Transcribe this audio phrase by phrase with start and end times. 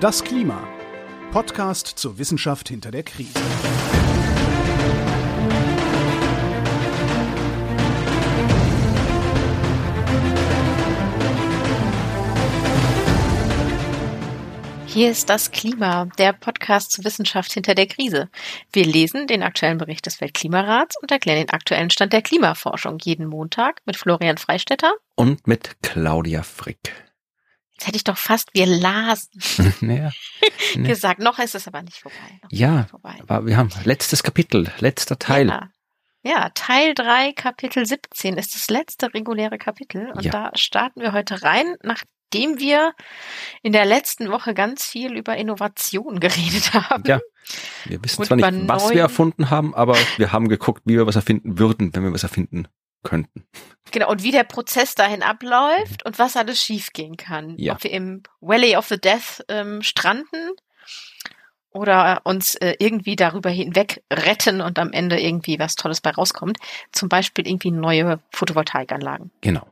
[0.00, 0.62] Das Klima.
[1.32, 3.32] Podcast zur Wissenschaft hinter der Krise.
[14.86, 18.28] Hier ist das Klima, der Podcast zur Wissenschaft hinter der Krise.
[18.72, 23.26] Wir lesen den aktuellen Bericht des Weltklimarats und erklären den aktuellen Stand der Klimaforschung jeden
[23.26, 27.07] Montag mit Florian Freistetter und mit Claudia Frick.
[27.78, 29.40] Jetzt hätte ich doch fast, wir lasen,
[29.80, 30.10] naja,
[30.74, 30.88] ne.
[30.88, 31.20] gesagt.
[31.20, 32.16] Noch ist es aber nicht vorbei.
[32.42, 33.14] Noch ja, nicht vorbei.
[33.22, 35.46] aber wir haben letztes Kapitel, letzter Teil.
[35.48, 35.70] Ja.
[36.24, 40.10] Ja, Teil 3, Kapitel 17 ist das letzte reguläre Kapitel.
[40.10, 40.32] Und Ja.
[40.32, 42.92] da starten wir heute rein, nachdem wir
[43.62, 47.04] in der letzten Woche ganz viel über Innovation geredet haben.
[47.06, 47.20] Ja.
[47.84, 51.06] Wir wissen Und zwar nicht, was wir erfunden haben, aber wir haben geguckt, wie wir
[51.06, 52.66] was erfinden würden, wenn wir was erfinden
[53.02, 53.46] könnten.
[53.90, 57.54] Genau, und wie der Prozess dahin abläuft und was alles schiefgehen kann.
[57.56, 57.74] Ja.
[57.74, 60.50] Ob wir im Valley of the Death ähm, stranden
[61.70, 66.58] oder uns äh, irgendwie darüber hinweg retten und am Ende irgendwie was Tolles bei rauskommt.
[66.92, 69.30] Zum Beispiel irgendwie neue Photovoltaikanlagen.
[69.40, 69.66] Genau.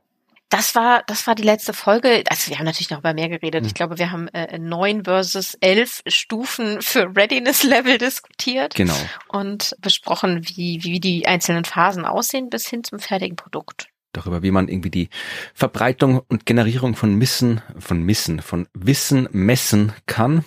[0.49, 2.23] Das war, das war die letzte Folge.
[2.29, 3.63] Also wir haben natürlich noch über mehr geredet.
[3.63, 3.67] Mhm.
[3.67, 8.95] Ich glaube, wir haben äh, neun versus elf Stufen für Readiness Level diskutiert Genau.
[9.29, 13.89] und besprochen, wie, wie die einzelnen Phasen aussehen bis hin zum fertigen Produkt.
[14.13, 15.09] Darüber, wie man irgendwie die
[15.53, 20.45] Verbreitung und Generierung von Missen, von Missen, von Wissen messen kann.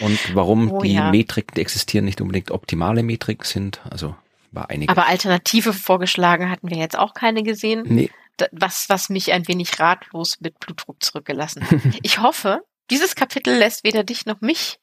[0.00, 1.10] Und warum Oh die ja.
[1.12, 3.80] Metriken, die existieren, nicht unbedingt optimale Metriken sind.
[3.88, 4.16] Also
[4.50, 4.90] war einige.
[4.90, 8.10] Aber Alternative vorgeschlagen hatten wir jetzt auch keine gesehen, nee,
[8.50, 11.80] was, was mich ein wenig ratlos mit Blutdruck zurückgelassen hat.
[12.02, 14.78] Ich hoffe, dieses Kapitel lässt weder dich noch mich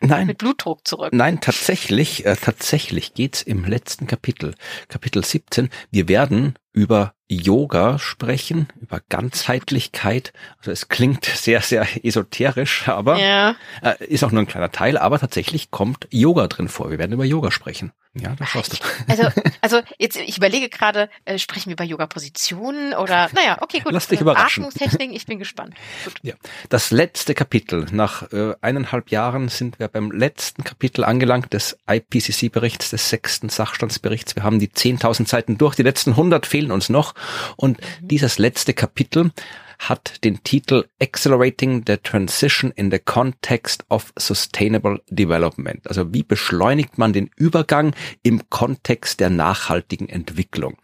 [0.00, 0.26] nein.
[0.26, 1.12] mit Blutdruck zurück.
[1.12, 4.54] Nein, tatsächlich, äh, tatsächlich geht's im letzten Kapitel,
[4.88, 5.70] Kapitel 17.
[5.90, 10.32] Wir werden über Yoga sprechen, über Ganzheitlichkeit.
[10.58, 14.98] Also es klingt sehr, sehr esoterisch, aber Ja, äh, ist auch nur ein kleiner Teil,
[14.98, 16.90] aber tatsächlich kommt Yoga drin vor.
[16.90, 17.92] Wir werden über Yoga sprechen.
[18.16, 18.76] Ja, da schaust du.
[19.08, 19.28] also,
[19.60, 23.92] also jetzt, ich überlege gerade, äh, sprechen wir über Yoga-Positionen oder, naja, okay, gut.
[23.92, 24.62] Lass dich überraschen.
[24.62, 25.74] Atmungstechniken, ich bin gespannt.
[26.04, 26.14] Gut.
[26.22, 26.34] Ja,
[26.68, 27.86] das letzte Kapitel.
[27.90, 34.36] Nach äh, eineinhalb Jahren sind wir beim letzten Kapitel angelangt des IPCC-Berichts, des sechsten Sachstandsberichts.
[34.36, 37.14] Wir haben die 10.000 Seiten durch, die letzten 100 fehlen uns noch.
[37.56, 39.32] Und dieses letzte Kapitel
[39.78, 45.86] hat den Titel Accelerating the Transition in the Context of Sustainable Development.
[45.86, 50.78] Also wie beschleunigt man den Übergang im Kontext der nachhaltigen Entwicklung?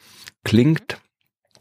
[0.45, 0.99] Klingt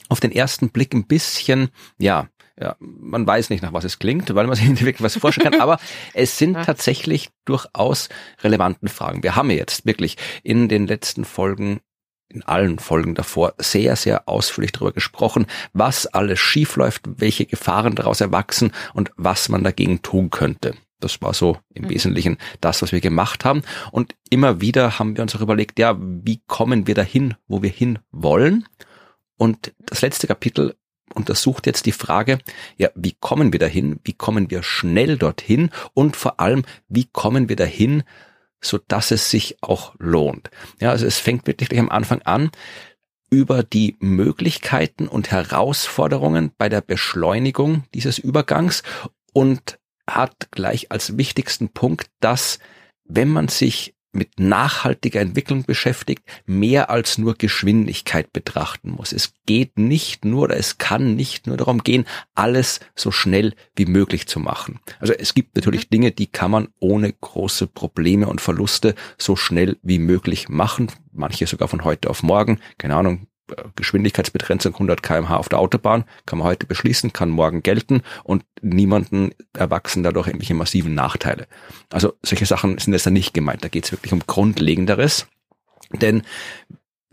[0.09, 2.27] auf den ersten Blick ein bisschen, ja,
[2.59, 5.51] ja, man weiß nicht, nach was es klingt, weil man sich nicht wirklich was vorstellen
[5.51, 5.79] kann, aber
[6.13, 8.09] es sind tatsächlich durchaus
[8.41, 9.23] relevanten Fragen.
[9.23, 11.79] Wir haben jetzt wirklich in den letzten Folgen
[12.29, 18.21] in allen Folgen davor sehr, sehr ausführlich darüber gesprochen, was alles schiefläuft, welche Gefahren daraus
[18.21, 20.75] erwachsen und was man dagegen tun könnte.
[20.99, 21.89] Das war so im Mhm.
[21.89, 23.63] Wesentlichen das, was wir gemacht haben.
[23.91, 27.69] Und immer wieder haben wir uns auch überlegt, ja, wie kommen wir dahin, wo wir
[27.69, 28.65] hin wollen?
[29.37, 30.75] Und das letzte Kapitel
[31.13, 32.39] untersucht jetzt die Frage,
[32.77, 33.99] ja, wie kommen wir dahin?
[34.03, 35.69] Wie kommen wir schnell dorthin?
[35.93, 38.03] Und vor allem, wie kommen wir dahin,
[38.61, 40.49] so dass es sich auch lohnt?
[40.79, 42.51] Ja, also es fängt wirklich am Anfang an,
[43.29, 48.83] über die Möglichkeiten und Herausforderungen bei der Beschleunigung dieses Übergangs
[49.33, 52.59] und hat gleich als wichtigsten Punkt, dass
[53.05, 59.13] wenn man sich mit nachhaltiger Entwicklung beschäftigt, mehr als nur Geschwindigkeit betrachten muss.
[59.13, 62.05] Es geht nicht nur oder es kann nicht nur darum gehen,
[62.35, 64.79] alles so schnell wie möglich zu machen.
[64.99, 69.77] Also es gibt natürlich Dinge, die kann man ohne große Probleme und Verluste so schnell
[69.83, 70.91] wie möglich machen.
[71.11, 72.59] Manche sogar von heute auf morgen.
[72.77, 73.27] Keine Ahnung,
[73.75, 79.31] Geschwindigkeitsbegrenzung 100 kmh auf der Autobahn kann man heute beschließen, kann morgen gelten und niemanden
[79.53, 81.47] erwachsen dadurch irgendwelche massiven Nachteile.
[81.91, 83.63] Also solche Sachen sind jetzt da nicht gemeint.
[83.63, 85.27] Da geht es wirklich um Grundlegenderes.
[85.91, 86.23] Denn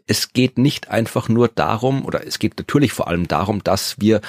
[0.06, 4.20] es geht nicht einfach nur darum, oder es geht natürlich vor allem darum, dass wir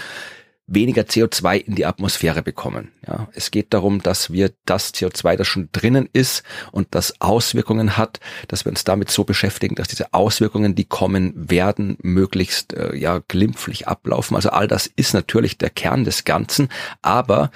[0.67, 2.91] weniger CO2 in die Atmosphäre bekommen.
[3.07, 7.97] Ja, es geht darum, dass wir das CO2, das schon drinnen ist und das Auswirkungen
[7.97, 8.19] hat,
[8.49, 13.21] dass wir uns damit so beschäftigen, dass diese Auswirkungen, die kommen werden, möglichst äh, ja
[13.27, 14.35] glimpflich ablaufen.
[14.35, 16.67] Also all das ist natürlich der Kern des Ganzen,
[17.01, 17.49] aber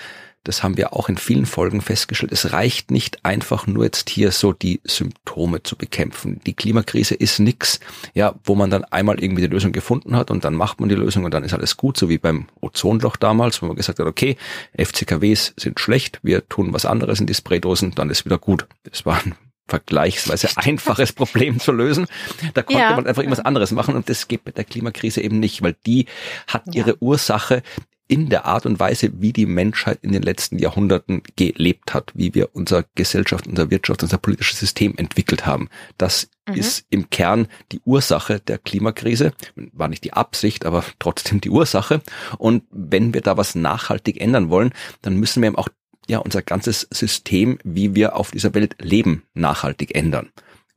[0.44, 4.32] das haben wir auch in vielen Folgen festgestellt, es reicht nicht einfach nur jetzt hier
[4.32, 6.42] so die Symptome zu bekämpfen.
[6.46, 7.80] Die Klimakrise ist nix,
[8.14, 10.96] ja, wo man dann einmal irgendwie die Lösung gefunden hat und dann macht man die
[10.96, 14.08] Lösung und dann ist alles gut, so wie beim Ozonloch damals, wo man gesagt hat,
[14.08, 14.36] okay,
[14.78, 18.66] FCKWs sind schlecht, wir tun was anderes in die Spraydosen, dann ist wieder gut.
[18.84, 19.36] Das war ein
[19.68, 22.08] vergleichsweise einfaches Problem zu lösen.
[22.54, 22.96] Da konnte Ja.
[22.96, 26.08] man einfach irgendwas anderes machen und das geht mit der Klimakrise eben nicht, weil die
[26.48, 27.64] hat ihre Ursache
[28.12, 32.36] in der Art und Weise, wie die Menschheit in den letzten Jahrhunderten gelebt hat, wie
[32.36, 35.70] wir unsere Gesellschaft, unser Wirtschaft, unser politisches System entwickelt haben.
[35.98, 36.56] Das mhm.
[36.56, 39.32] ist im Kern die Ursache der Klimakrise.
[39.56, 42.02] War nicht die Absicht, aber trotzdem die Ursache.
[42.38, 45.70] Und wenn wir da was nachhaltig ändern wollen, dann müssen wir eben auch
[46.10, 50.32] ja unser ganzes System, wie wir auf dieser Welt leben, nachhaltig ändern.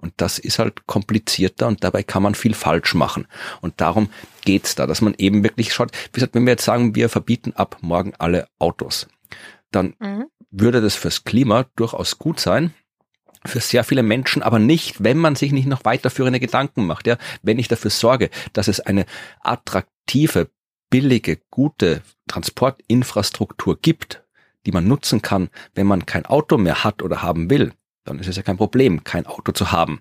[0.05, 3.27] Und das ist halt komplizierter und dabei kann man viel falsch machen.
[3.63, 4.11] Und darum
[4.45, 7.55] geht's da, dass man eben wirklich schaut, wie gesagt, wenn wir jetzt sagen, wir verbieten
[7.57, 9.09] ab morgen alle Autos,
[9.71, 10.27] dann mhm.
[10.51, 12.75] würde das fürs Klima durchaus gut sein,
[13.47, 17.07] für sehr viele Menschen, aber nicht, wenn man sich nicht noch weiterführende Gedanken macht.
[17.07, 19.07] Ja, wenn ich dafür sorge, dass es eine
[19.41, 20.51] attraktive,
[20.91, 24.23] billige, gute Transportinfrastruktur gibt,
[24.67, 27.73] die man nutzen kann, wenn man kein Auto mehr hat oder haben will,
[28.05, 30.01] dann ist es ja kein Problem, kein Auto zu haben.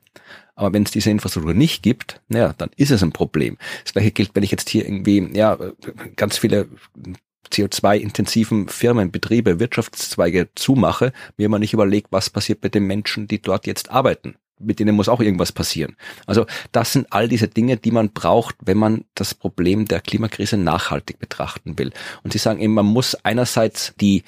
[0.56, 3.58] Aber wenn es diese Infrastruktur nicht gibt, naja, dann ist es ein Problem.
[3.84, 5.58] Das gleiche gilt, wenn ich jetzt hier irgendwie, ja,
[6.16, 6.68] ganz viele
[7.52, 13.42] CO2-intensiven Firmen, Betriebe, Wirtschaftszweige zumache, mir mal nicht überlegt, was passiert mit den Menschen, die
[13.42, 14.36] dort jetzt arbeiten.
[14.60, 15.98] Mit denen muss auch irgendwas passieren.
[16.26, 20.58] Also das sind all diese Dinge, die man braucht, wenn man das Problem der Klimakrise
[20.58, 21.92] nachhaltig betrachten will.
[22.24, 24.24] Und Sie sagen eben, man muss einerseits die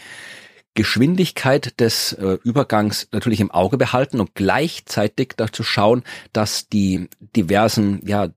[0.76, 8.02] Geschwindigkeit des äh, Übergangs natürlich im Auge behalten und gleichzeitig dazu schauen, dass die diversen
[8.06, 8.30] ja,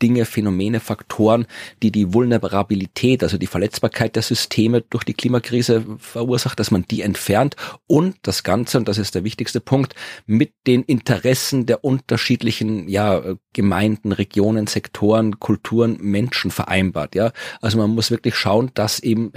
[0.00, 1.46] Dinge, Phänomene, Faktoren,
[1.82, 7.02] die die Vulnerabilität, also die Verletzbarkeit der Systeme durch die Klimakrise verursacht, dass man die
[7.02, 7.56] entfernt
[7.86, 9.94] und das Ganze, und das ist der wichtigste Punkt,
[10.26, 17.14] mit den Interessen der unterschiedlichen ja, Gemeinden, Regionen, Sektoren, Kulturen, Menschen vereinbart.
[17.14, 19.32] Ja, also man muss wirklich schauen, dass eben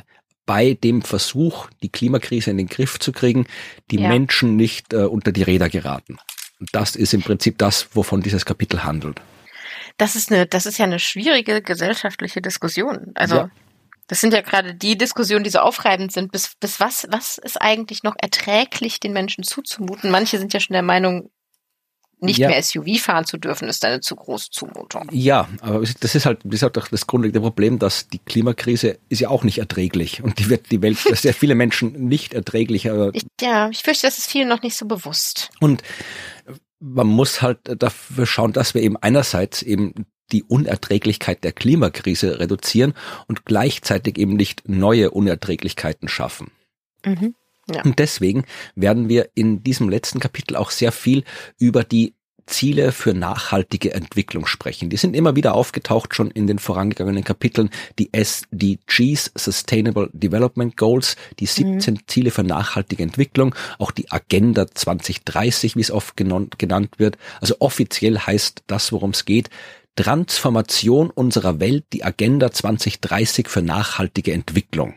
[0.46, 3.46] bei dem Versuch, die Klimakrise in den Griff zu kriegen,
[3.90, 4.10] die ja.
[4.10, 6.18] Menschen nicht äh, unter die Räder geraten.
[6.60, 9.22] Und das ist im Prinzip das, wovon dieses Kapitel handelt.
[9.98, 13.12] Das ist eine, das ist ja eine schwierige gesellschaftliche Diskussion.
[13.16, 13.52] Also ja.
[14.08, 16.32] das sind ja gerade die Diskussionen, die so aufreibend sind.
[16.32, 20.12] Bis, bis was, was ist eigentlich noch erträglich den Menschen zuzumuten?
[20.12, 21.32] Manche sind ja schon der Meinung,
[22.22, 22.50] nicht ja.
[22.50, 25.08] mehr SUV fahren zu dürfen, ist eine zu große Zumutung.
[25.12, 29.00] Ja, aber das ist halt, das ist halt auch das grundlegende Problem, dass die Klimakrise
[29.10, 32.34] ist ja auch nicht erträglich und die wird die Welt für sehr viele Menschen nicht
[32.34, 33.10] erträglicher.
[33.14, 35.50] Ich, ja, ich fürchte, das ist vielen noch nicht so bewusst.
[35.60, 35.82] Und
[36.80, 42.94] man muss halt dafür schauen, dass wir eben einerseits eben die Unerträglichkeit der Klimakrise reduzieren
[43.28, 46.52] und gleichzeitig eben nicht neue Unerträglichkeiten schaffen.
[47.06, 47.36] Mhm.
[47.70, 47.84] Ja.
[47.84, 51.24] Und deswegen werden wir in diesem letzten Kapitel auch sehr viel
[51.60, 52.16] über die
[52.52, 54.90] Ziele für nachhaltige Entwicklung sprechen.
[54.90, 57.70] Die sind immer wieder aufgetaucht schon in den vorangegangenen Kapiteln.
[57.98, 62.00] Die SDGs, Sustainable Development Goals, die 17 mhm.
[62.08, 67.18] Ziele für nachhaltige Entwicklung, auch die Agenda 2030, wie es oft genannt, genannt wird.
[67.40, 69.50] Also offiziell heißt das, worum es geht,
[69.96, 74.96] Transformation unserer Welt, die Agenda 2030 für nachhaltige Entwicklung.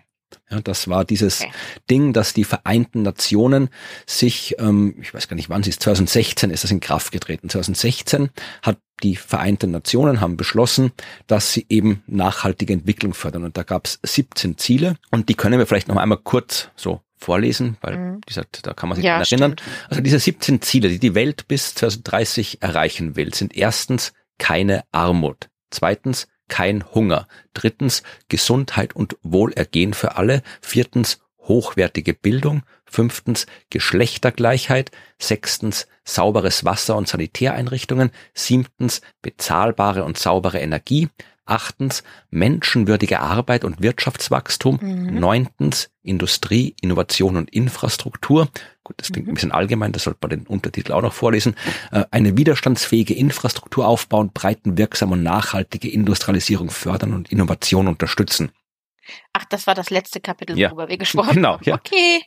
[0.54, 1.52] Ja, das war dieses okay.
[1.90, 3.68] Ding, dass die Vereinten Nationen
[4.06, 7.48] sich, ähm, ich weiß gar nicht wann sie ist, 2016 ist das in Kraft getreten.
[7.48, 8.30] 2016
[8.62, 10.92] hat die Vereinten Nationen haben beschlossen,
[11.26, 13.44] dass sie eben nachhaltige Entwicklung fördern.
[13.44, 17.00] Und da gab es 17 Ziele und die können wir vielleicht noch einmal kurz so
[17.16, 18.20] vorlesen, weil mhm.
[18.28, 19.56] dieser, da kann man sich ja, erinnern.
[19.58, 19.62] Stimmt.
[19.88, 25.48] Also diese 17 Ziele, die die Welt bis 2030 erreichen will, sind erstens keine Armut.
[25.70, 27.26] Zweitens kein Hunger.
[27.52, 30.42] Drittens Gesundheit und Wohlergehen für alle.
[30.60, 32.62] Viertens hochwertige Bildung.
[32.84, 34.90] Fünftens Geschlechtergleichheit.
[35.18, 38.10] Sechstens sauberes Wasser und Sanitäreinrichtungen.
[38.34, 41.08] Siebtens bezahlbare und saubere Energie.
[41.46, 44.78] Achtens menschenwürdige Arbeit und Wirtschaftswachstum.
[44.80, 45.18] Mhm.
[45.18, 48.48] Neuntens Industrie, Innovation und Infrastruktur.
[48.84, 49.32] Gut, das klingt mhm.
[49.32, 51.56] ein bisschen allgemein, das sollte man den Untertitel auch noch vorlesen.
[51.90, 58.52] Äh, eine widerstandsfähige Infrastruktur aufbauen, breitenwirksam und nachhaltige Industrialisierung fördern und Innovation unterstützen.
[59.32, 60.70] Ach, das war das letzte Kapitel, ja.
[60.70, 61.34] worüber wir gesprochen haben.
[61.34, 61.74] Genau, ja.
[61.74, 62.22] Okay.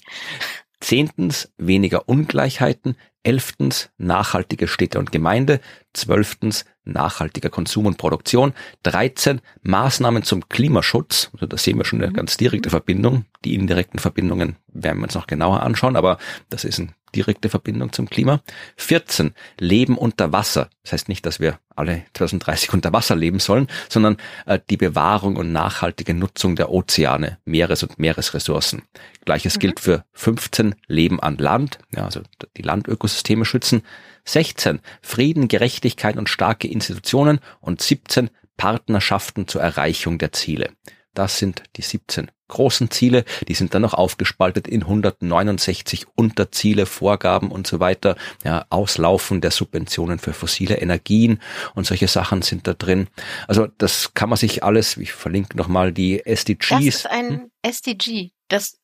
[0.80, 2.98] Zehntens weniger Ungleichheiten.
[3.24, 5.60] Elftens nachhaltige Städte und Gemeinde.
[5.94, 8.54] Zwölftens nachhaltiger Konsum und Produktion.
[8.84, 11.30] 13 Maßnahmen zum Klimaschutz.
[11.34, 12.16] Also da sehen wir schon eine mhm.
[12.16, 13.26] ganz direkte Verbindung.
[13.44, 16.18] Die indirekten Verbindungen werden wir uns noch genauer anschauen, aber
[16.50, 18.42] das ist eine direkte Verbindung zum Klima.
[18.76, 20.70] 14 Leben unter Wasser.
[20.84, 25.36] Das heißt nicht, dass wir alle 2030 unter Wasser leben sollen, sondern äh, die Bewahrung
[25.36, 28.84] und nachhaltige Nutzung der Ozeane, Meeres- und Meeresressourcen.
[29.26, 29.60] Gleiches mhm.
[29.60, 32.22] gilt für 15 Leben an Land, ja, also
[32.56, 33.84] die Landökosysteme schützen.
[34.26, 40.72] 16 Frieden, Gerechtigkeit und starke Institutionen und 17 Partnerschaften zur Erreichung der Ziele.
[41.14, 47.52] Das sind die 17 großen Ziele, die sind dann noch aufgespaltet in 169 Unterziele, Vorgaben
[47.52, 48.16] und so weiter.
[48.44, 51.42] Ja, Auslaufen der Subventionen für fossile Energien
[51.76, 53.08] und solche Sachen sind da drin.
[53.48, 56.70] Also das kann man sich alles, ich verlinke nochmal die SDGs.
[56.70, 57.52] Das ist ein hm?
[57.64, 58.78] SDG, das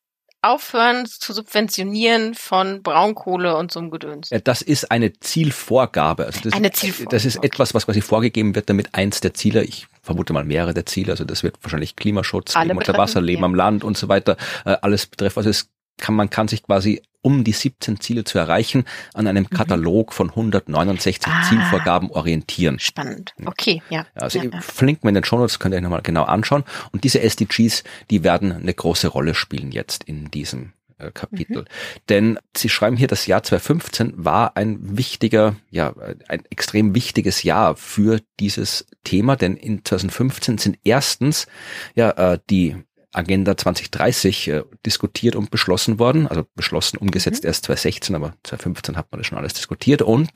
[0.44, 4.30] aufhören zu subventionieren von Braunkohle und so einem Gedöns.
[4.30, 6.26] Ja, das ist eine Zielvorgabe.
[6.26, 7.16] Also das, eine Zielvorgabe.
[7.16, 10.74] Das ist etwas, was quasi vorgegeben wird, damit eins der Ziele, ich vermute mal mehrere
[10.74, 13.46] der Ziele, also das wird wahrscheinlich Klimaschutz, Leben unter Wasser, Leben ja.
[13.46, 15.38] am Land und so weiter, äh, alles betreffen.
[15.38, 18.84] Also es kann, man kann sich quasi um die 17 Ziele zu erreichen,
[19.14, 19.56] an einem mhm.
[19.56, 22.78] Katalog von 169 ah, Zielvorgaben orientieren.
[22.78, 23.34] Spannend.
[23.44, 24.06] Okay, ja.
[24.14, 24.60] Also ja, ja.
[24.60, 26.64] verlinken wir in den Show Notes, könnt ihr euch nochmal genau anschauen.
[26.92, 31.62] Und diese SDGs, die werden eine große Rolle spielen jetzt in diesem äh, Kapitel.
[31.62, 31.66] Mhm.
[32.10, 35.94] Denn Sie schreiben hier, das Jahr 2015 war ein wichtiger, ja,
[36.28, 41.46] ein extrem wichtiges Jahr für dieses Thema, denn in 2015 sind erstens
[41.94, 42.76] ja äh, die
[43.14, 46.26] Agenda 2030 äh, diskutiert und beschlossen worden.
[46.26, 47.48] Also beschlossen, umgesetzt mhm.
[47.48, 50.02] erst 2016, aber 2015 hat man das schon alles diskutiert.
[50.02, 50.30] Und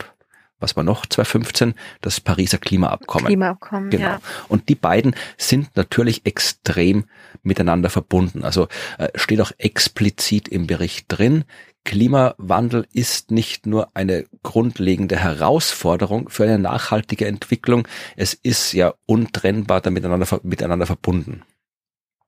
[0.61, 1.75] was war noch 2015?
[2.01, 3.27] Das Pariser Klimaabkommen.
[3.27, 4.05] Klimaabkommen, genau.
[4.05, 4.21] ja.
[4.49, 7.05] Und die beiden sind natürlich extrem
[7.43, 8.45] miteinander verbunden.
[8.45, 8.67] Also
[8.99, 11.45] äh, steht auch explizit im Bericht drin,
[11.89, 19.81] Klimawandel ist nicht nur eine grundlegende Herausforderung für eine nachhaltige Entwicklung, es ist ja untrennbar
[19.89, 21.45] miteinander, miteinander verbunden.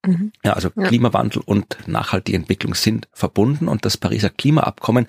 [0.07, 0.33] Mhm.
[0.45, 0.85] Ja, also ja.
[0.85, 5.07] Klimawandel und nachhaltige Entwicklung sind verbunden und das Pariser Klimaabkommen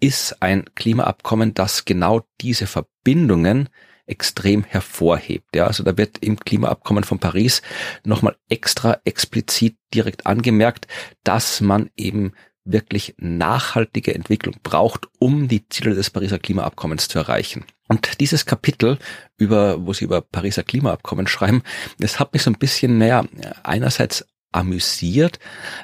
[0.00, 3.68] ist ein Klimaabkommen, das genau diese Verbindungen
[4.06, 5.54] extrem hervorhebt.
[5.54, 7.62] Ja, also da wird im Klimaabkommen von Paris
[8.04, 10.88] nochmal extra explizit direkt angemerkt,
[11.22, 12.32] dass man eben
[12.64, 17.64] wirklich nachhaltige Entwicklung braucht, um die Ziele des Pariser Klimaabkommens zu erreichen.
[17.88, 18.98] Und dieses Kapitel,
[19.36, 21.62] über, wo sie über Pariser Klimaabkommen schreiben,
[21.98, 23.24] das hat mich so ein bisschen, naja,
[23.62, 25.38] einerseits amüsiert,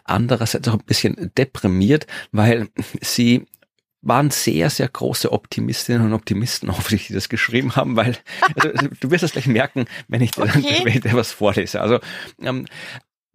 [0.05, 2.69] andererseits auch ein bisschen deprimiert, weil
[3.01, 3.47] sie
[4.03, 8.17] waren sehr, sehr große Optimistinnen und Optimisten, hoffe ich, die das geschrieben haben, weil
[8.55, 10.81] also, du wirst es gleich merken, wenn ich dir, okay.
[10.85, 11.81] wenn ich dir was vorlese.
[11.81, 12.01] Also
[12.41, 12.67] ähm,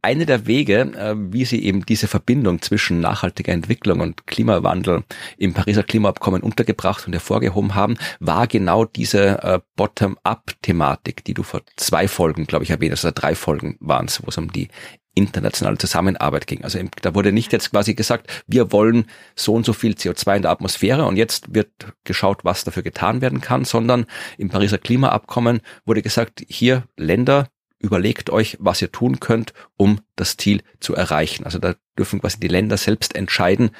[0.05, 5.03] eine der Wege, äh, wie sie eben diese Verbindung zwischen nachhaltiger Entwicklung und Klimawandel
[5.39, 11.61] im Pariser Klimaabkommen untergebracht und hervorgehoben haben, war genau diese äh, Bottom-up-Thematik, die du vor
[11.75, 14.67] zwei Folgen, glaube ich, erwähnt hast, oder drei Folgen waren es, wo es um die
[15.15, 16.63] internationale Zusammenarbeit ging.
[16.63, 20.41] Also da wurde nicht jetzt quasi gesagt, wir wollen so und so viel CO2 in
[20.43, 21.71] der Atmosphäre und jetzt wird
[22.03, 24.05] geschaut, was dafür getan werden kann, sondern
[24.37, 27.47] im Pariser Klimaabkommen wurde gesagt, hier Länder,
[27.79, 31.45] überlegt euch, was ihr tun könnt, um das Ziel zu erreichen.
[31.45, 33.71] Also da dürfen quasi die Länder selbst entscheiden,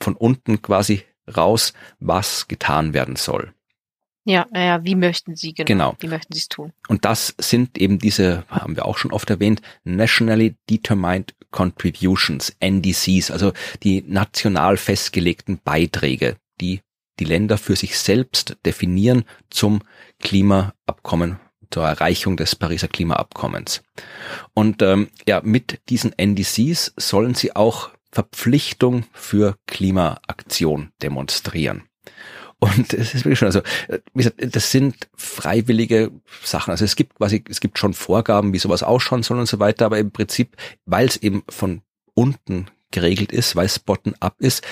[0.00, 1.04] von unten quasi
[1.36, 3.52] raus, was getan werden soll.
[4.24, 5.96] Ja, naja, wie möchten Sie genau, genau.
[5.98, 6.72] Wie möchten Sie es tun?
[6.88, 13.32] Und das sind eben diese, haben wir auch schon oft erwähnt, Nationally Determined Contributions, NDCs,
[13.32, 16.80] also die national festgelegten Beiträge, die
[17.18, 19.82] die Länder für sich selbst definieren zum
[20.20, 21.38] Klimaabkommen
[21.72, 23.82] zur Erreichung des Pariser Klimaabkommens.
[24.54, 31.84] Und ähm, ja, mit diesen NDCs sollen sie auch Verpflichtung für Klimaaktion demonstrieren.
[32.58, 36.12] Und es ist wirklich schon, also äh, wie gesagt, das sind freiwillige
[36.44, 36.70] Sachen.
[36.70, 39.86] Also es gibt quasi, es gibt schon Vorgaben, wie sowas ausschauen soll und so weiter,
[39.86, 41.82] aber im Prinzip, weil es eben von
[42.14, 44.62] unten geregelt ist, weil es bottom-up ist,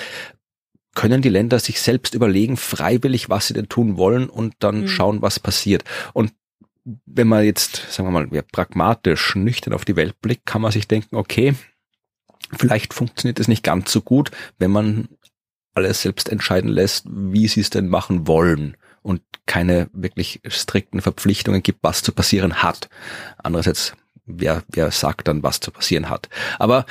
[0.95, 4.87] können die Länder sich selbst überlegen, freiwillig, was sie denn tun wollen und dann mhm.
[4.87, 5.83] schauen, was passiert.
[6.13, 6.31] Und
[6.83, 10.71] wenn man jetzt, sagen wir mal, ja, pragmatisch, nüchtern auf die Welt blickt, kann man
[10.71, 11.55] sich denken, okay,
[12.53, 15.07] vielleicht funktioniert es nicht ganz so gut, wenn man
[15.73, 21.63] alles selbst entscheiden lässt, wie sie es denn machen wollen und keine wirklich strikten Verpflichtungen
[21.63, 22.89] gibt, was zu passieren hat.
[23.37, 23.93] Andererseits
[24.37, 26.29] wer, wer sagt dann, was zu passieren hat.
[26.59, 26.85] Aber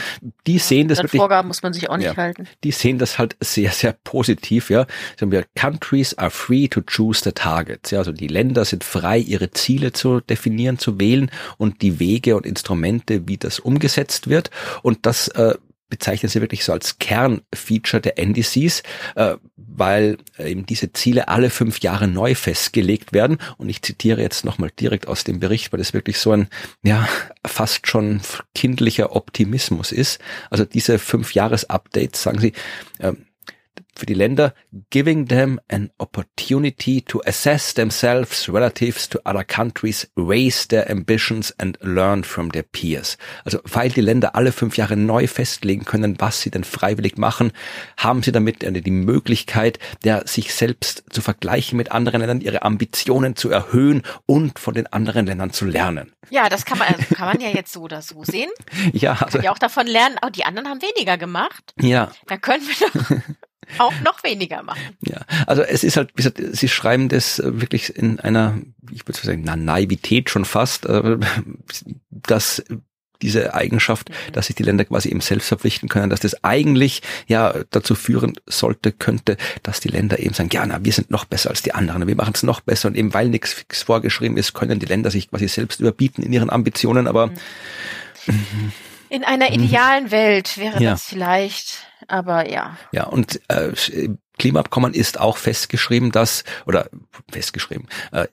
[0.46, 1.20] die sehen das wirklich.
[1.20, 2.48] Vorgaben muss man sich auch nicht ja, halten.
[2.64, 4.86] Die sehen das halt sehr, sehr positiv, ja.
[5.18, 7.90] Sagen wir, countries are free to choose the targets.
[7.90, 12.36] Ja, also die Länder sind frei, ihre Ziele zu definieren, zu wählen und die Wege
[12.36, 14.50] und Instrumente, wie das umgesetzt wird.
[14.82, 15.54] Und das äh,
[15.90, 18.82] bezeichnen sie wirklich so als Kernfeature der NDCs,
[19.16, 23.38] äh, weil äh, eben diese Ziele alle fünf Jahre neu festgelegt werden.
[23.58, 26.48] Und ich zitiere jetzt nochmal direkt aus dem Bericht, weil das wirklich so ein,
[26.82, 27.08] ja,
[27.46, 28.20] fast schon
[28.54, 30.20] kindlicher Optimismus ist.
[30.48, 32.52] Also diese fünf Jahres-Updates, sagen sie,
[32.98, 33.12] äh,
[33.96, 34.54] für die Länder,
[34.90, 41.78] giving them an opportunity to assess themselves relative to other countries, raise their ambitions and
[41.82, 43.18] learn from their peers.
[43.44, 47.52] Also weil die Länder alle fünf Jahre neu festlegen können, was sie denn freiwillig machen,
[47.96, 53.36] haben sie damit die Möglichkeit, der sich selbst zu vergleichen mit anderen Ländern, ihre Ambitionen
[53.36, 56.12] zu erhöhen und von den anderen Ländern zu lernen.
[56.30, 58.50] Ja, das kann man, also kann man ja jetzt so oder so sehen.
[58.92, 61.74] Ja, also, kann ja auch davon lernen, oh, die anderen haben weniger gemacht.
[61.80, 62.10] Ja.
[62.26, 63.22] Da können wir doch
[63.78, 64.96] auch noch weniger machen.
[65.02, 68.58] Ja, also es ist halt, wie gesagt, Sie schreiben das äh, wirklich in einer,
[68.90, 71.18] ich würde sagen, na, Naivität schon fast, äh,
[72.10, 72.62] dass
[73.22, 74.32] diese Eigenschaft, mhm.
[74.32, 78.34] dass sich die Länder quasi eben selbst verpflichten können, dass das eigentlich ja dazu führen
[78.46, 81.74] sollte, könnte, dass die Länder eben sagen, ja, na, wir sind noch besser als die
[81.74, 84.86] anderen, wir machen es noch besser und eben weil nichts fix vorgeschrieben ist, können die
[84.86, 87.28] Länder sich quasi selbst überbieten in ihren Ambitionen, aber
[88.26, 88.72] mhm.
[89.08, 90.92] in einer idealen Welt wäre ja.
[90.92, 92.76] das vielleicht aber ja.
[92.92, 93.72] Ja, und äh,
[94.38, 96.88] Klimaabkommen ist auch festgeschrieben, dass, oder
[97.30, 98.26] festgeschrieben, äh,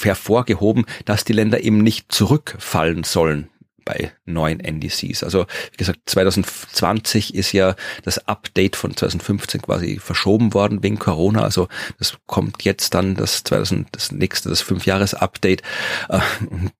[0.00, 3.48] hervorgehoben, dass die Länder eben nicht zurückfallen sollen
[3.84, 5.24] bei neuen NDCs.
[5.24, 11.42] Also wie gesagt, 2020 ist ja das Update von 2015 quasi verschoben worden wegen Corona.
[11.42, 11.68] Also
[11.98, 15.62] das kommt jetzt dann das 2000, das nächste, das Fünfjahres-Update.
[16.08, 16.20] Äh,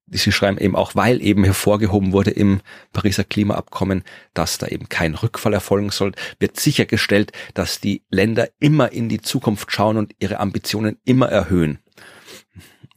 [0.07, 2.61] sie schreiben eben auch, weil eben hervorgehoben wurde im
[2.92, 4.02] Pariser Klimaabkommen,
[4.35, 9.21] dass da eben kein Rückfall erfolgen soll, wird sichergestellt, dass die Länder immer in die
[9.21, 11.78] Zukunft schauen und ihre Ambitionen immer erhöhen.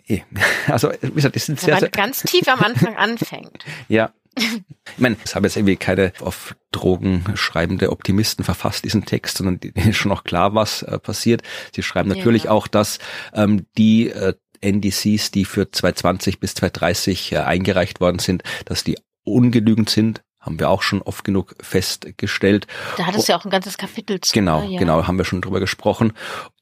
[0.07, 0.21] Eh.
[0.67, 3.63] Also, wie gesagt, das sind sehr, sehr ganz tief am Anfang anfängt.
[3.87, 4.11] ja.
[4.35, 9.59] Ich meine, es haben jetzt irgendwie keine auf Drogen schreibende Optimisten verfasst, diesen Text, sondern
[9.59, 11.43] denen ist schon noch klar, was äh, passiert.
[11.75, 12.51] Sie schreiben natürlich ja.
[12.51, 12.97] auch, dass
[13.33, 18.97] ähm, die äh, NDCs, die für 2020 bis 2030 äh, eingereicht worden sind, dass die
[19.23, 22.67] ungenügend sind, haben wir auch schon oft genug festgestellt.
[22.97, 24.33] Da hat es ja auch ein ganzes Kapitel zu.
[24.33, 24.77] Genau, ja.
[24.77, 26.13] genau, haben wir schon drüber gesprochen.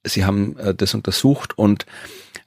[0.04, 1.86] Sie haben äh, das untersucht und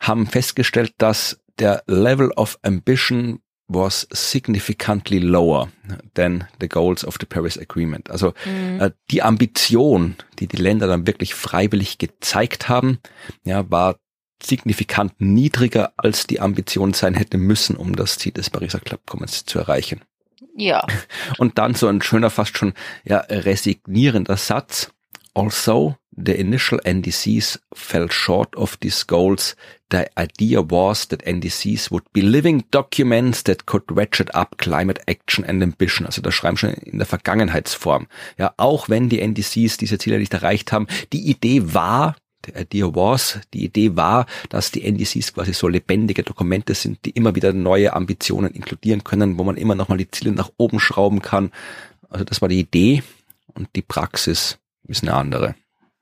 [0.07, 5.69] haben festgestellt, dass der Level of Ambition was significantly lower
[6.15, 8.11] than the goals of the Paris Agreement.
[8.11, 8.81] Also mhm.
[8.81, 12.99] äh, die Ambition, die die Länder dann wirklich freiwillig gezeigt haben,
[13.45, 13.97] ja, war
[14.43, 19.59] signifikant niedriger, als die Ambition sein hätte müssen, um das Ziel des Pariser Clubkommens zu
[19.59, 20.03] erreichen.
[20.55, 20.87] Ja.
[21.39, 24.91] Und dann so ein schöner, fast schon ja resignierender Satz.
[25.35, 29.57] Also, the initial NDCs fell short of these goals.
[29.91, 35.45] The idea was that NDCs would be living documents that could ratchet up climate action
[35.45, 36.07] and ambition.
[36.07, 38.07] Also da schreiben schon in der Vergangenheitsform.
[38.38, 42.95] Ja, auch wenn die NDCs diese Ziele nicht erreicht haben, die Idee war, der Idea
[42.95, 47.53] was, die Idee war, dass die NDCs quasi so lebendige Dokumente sind, die immer wieder
[47.53, 51.51] neue Ambitionen inkludieren können, wo man immer nochmal die Ziele nach oben schrauben kann.
[52.11, 53.03] Also das war die Idee
[53.55, 55.55] und die Praxis ist eine andere.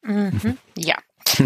[0.03, 0.59] Mhm.
[0.77, 0.97] Ja.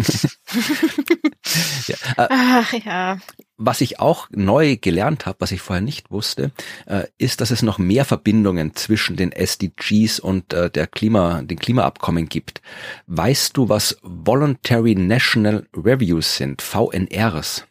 [1.87, 1.95] ja.
[2.17, 3.19] Äh, Ach ja.
[3.57, 6.51] Was ich auch neu gelernt habe, was ich vorher nicht wusste,
[6.85, 11.59] äh, ist, dass es noch mehr Verbindungen zwischen den SDGs und äh, der Klima, den
[11.59, 12.61] Klimaabkommen gibt.
[13.07, 17.66] Weißt du, was Voluntary National Reviews sind, VNRs?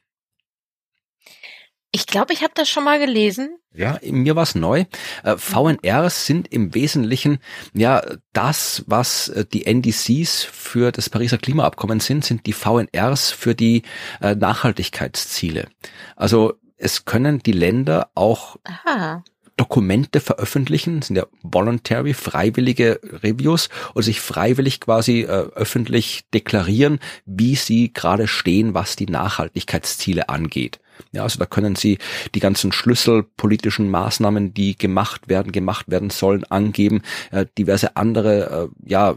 [1.92, 3.58] Ich glaube, ich habe das schon mal gelesen.
[3.74, 4.84] Ja, mir war es neu.
[5.22, 7.38] Äh, VNRs sind im Wesentlichen
[7.74, 13.54] ja das, was äh, die NDCs für das Pariser Klimaabkommen sind, sind die VNRs für
[13.54, 13.82] die
[14.20, 15.68] äh, Nachhaltigkeitsziele.
[16.16, 19.22] Also es können die Länder auch Aha.
[19.56, 27.56] Dokumente veröffentlichen, sind ja voluntary, freiwillige Reviews und sich freiwillig quasi äh, öffentlich deklarieren, wie
[27.56, 30.80] sie gerade stehen, was die Nachhaltigkeitsziele angeht.
[31.12, 31.98] Ja, also da können Sie
[32.34, 38.88] die ganzen schlüsselpolitischen Maßnahmen, die gemacht werden, gemacht werden sollen, angeben, äh, diverse andere äh,
[38.88, 39.14] ja,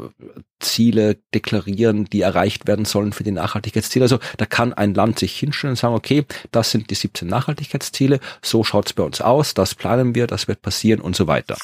[0.60, 4.06] Ziele deklarieren, die erreicht werden sollen für die Nachhaltigkeitsziele.
[4.06, 8.20] Also da kann ein Land sich hinstellen und sagen, okay, das sind die 17 Nachhaltigkeitsziele,
[8.42, 11.58] so schaut's bei uns aus, das planen wir, das wird passieren und so weiter.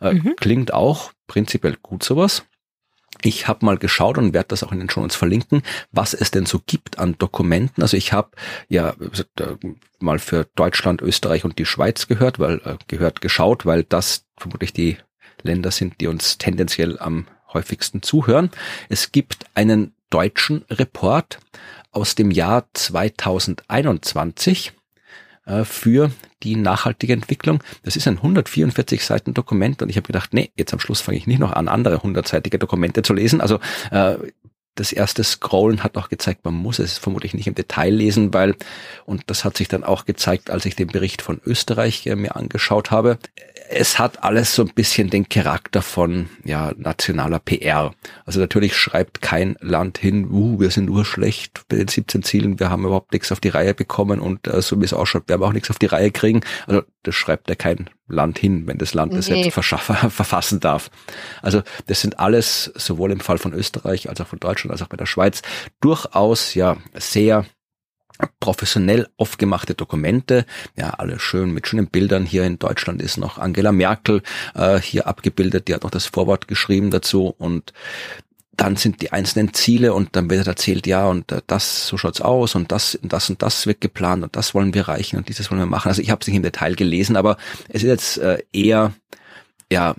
[0.00, 0.34] Äh, mhm.
[0.36, 2.44] Klingt auch prinzipiell gut sowas.
[3.24, 6.44] Ich habe mal geschaut und werde das auch in den Show verlinken, was es denn
[6.44, 7.82] so gibt an Dokumenten.
[7.82, 8.32] Also ich habe
[8.68, 9.56] ja äh,
[9.98, 14.74] mal für Deutschland, Österreich und die Schweiz gehört, weil äh, gehört geschaut, weil das vermutlich
[14.74, 14.98] die
[15.42, 18.50] Länder sind, die uns tendenziell am häufigsten zuhören.
[18.90, 21.38] Es gibt einen deutschen Report
[21.92, 24.72] aus dem Jahr 2021
[25.46, 26.10] äh, für
[26.44, 27.62] die nachhaltige Entwicklung.
[27.82, 31.18] Das ist ein 144 Seiten Dokument und ich habe gedacht, nee, jetzt am Schluss fange
[31.18, 33.40] ich nicht noch an, andere hundertseitige Dokumente zu lesen.
[33.40, 33.58] Also
[33.90, 34.16] äh,
[34.74, 38.56] das erste Scrollen hat auch gezeigt, man muss es vermutlich nicht im Detail lesen, weil,
[39.06, 42.36] und das hat sich dann auch gezeigt, als ich den Bericht von Österreich äh, mir
[42.36, 43.18] angeschaut habe,
[43.70, 47.94] es hat alles so ein bisschen den Charakter von ja, nationaler PR.
[48.26, 52.70] Also natürlich schreibt kein Land hin, uh, wir sind urschlecht bei den 17 Zielen, wir
[52.70, 55.46] haben überhaupt nichts auf die Reihe bekommen und äh, so wie es ausschaut, werden wir
[55.46, 56.42] auch nichts auf die Reihe kriegen.
[56.66, 59.42] Also das schreibt ja kein Land hin, wenn das Land das nee.
[59.42, 60.90] selbst verfassen darf.
[61.42, 64.88] Also das sind alles, sowohl im Fall von Österreich als auch von Deutschland als auch
[64.88, 65.42] bei der Schweiz,
[65.80, 67.46] durchaus ja sehr
[68.40, 72.24] professionell aufgemachte Dokumente, ja, alle schön mit schönen Bildern.
[72.24, 74.22] Hier in Deutschland ist noch Angela Merkel
[74.54, 77.72] äh, hier abgebildet, die hat noch das Vorwort geschrieben dazu und
[78.56, 82.20] dann sind die einzelnen Ziele und dann wird erzählt, ja, und äh, das, so schaut's
[82.20, 85.28] aus und das, und das und das wird geplant und das wollen wir erreichen und
[85.28, 85.88] dieses wollen wir machen.
[85.88, 87.36] Also ich habe es nicht im Detail gelesen, aber
[87.68, 88.92] es ist jetzt äh, eher,
[89.72, 89.94] ja,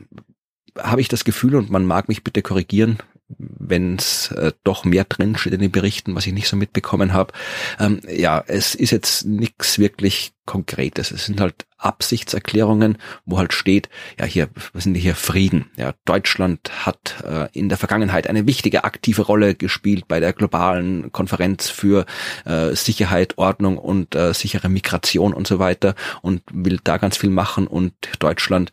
[0.78, 5.04] habe ich das Gefühl und man mag mich bitte korrigieren, wenn es äh, doch mehr
[5.04, 7.34] drin steht in den Berichten, was ich nicht so mitbekommen habe.
[7.80, 11.10] Ähm, ja, es ist jetzt nichts wirklich Konkretes.
[11.10, 15.72] Es sind halt Absichtserklärungen, wo halt steht, ja hier, was sind hier Frieden?
[15.76, 21.12] Ja, Deutschland hat äh, in der Vergangenheit eine wichtige aktive Rolle gespielt bei der globalen
[21.12, 22.06] Konferenz für
[22.46, 27.32] äh, Sicherheit, Ordnung und äh, sichere Migration und so weiter und will da ganz viel
[27.32, 28.72] machen und Deutschland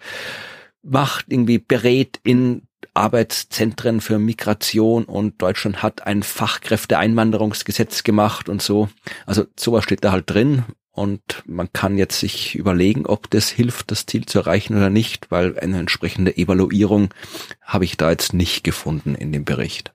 [0.82, 2.62] macht irgendwie berät in
[2.94, 8.88] Arbeitszentren für Migration und Deutschland hat ein Fachkräfteeinwanderungsgesetz gemacht und so.
[9.26, 13.90] Also sowas steht da halt drin und man kann jetzt sich überlegen, ob das hilft,
[13.90, 17.14] das Ziel zu erreichen oder nicht, weil eine entsprechende Evaluierung
[17.62, 19.92] habe ich da jetzt nicht gefunden in dem Bericht.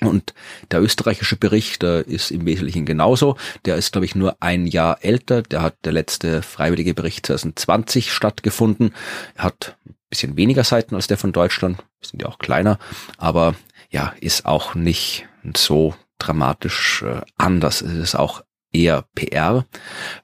[0.00, 0.34] Und
[0.70, 3.36] der österreichische Bericht äh, ist im Wesentlichen genauso.
[3.64, 5.42] Der ist, glaube ich, nur ein Jahr älter.
[5.42, 8.94] Der hat der letzte freiwillige Bericht 2020 stattgefunden.
[9.34, 9.76] Er hat
[10.10, 12.78] bisschen weniger Seiten als der von Deutschland, sind ja auch kleiner,
[13.18, 13.54] aber
[13.90, 17.80] ja, ist auch nicht so dramatisch äh, anders.
[17.80, 19.66] Es ist auch eher PR.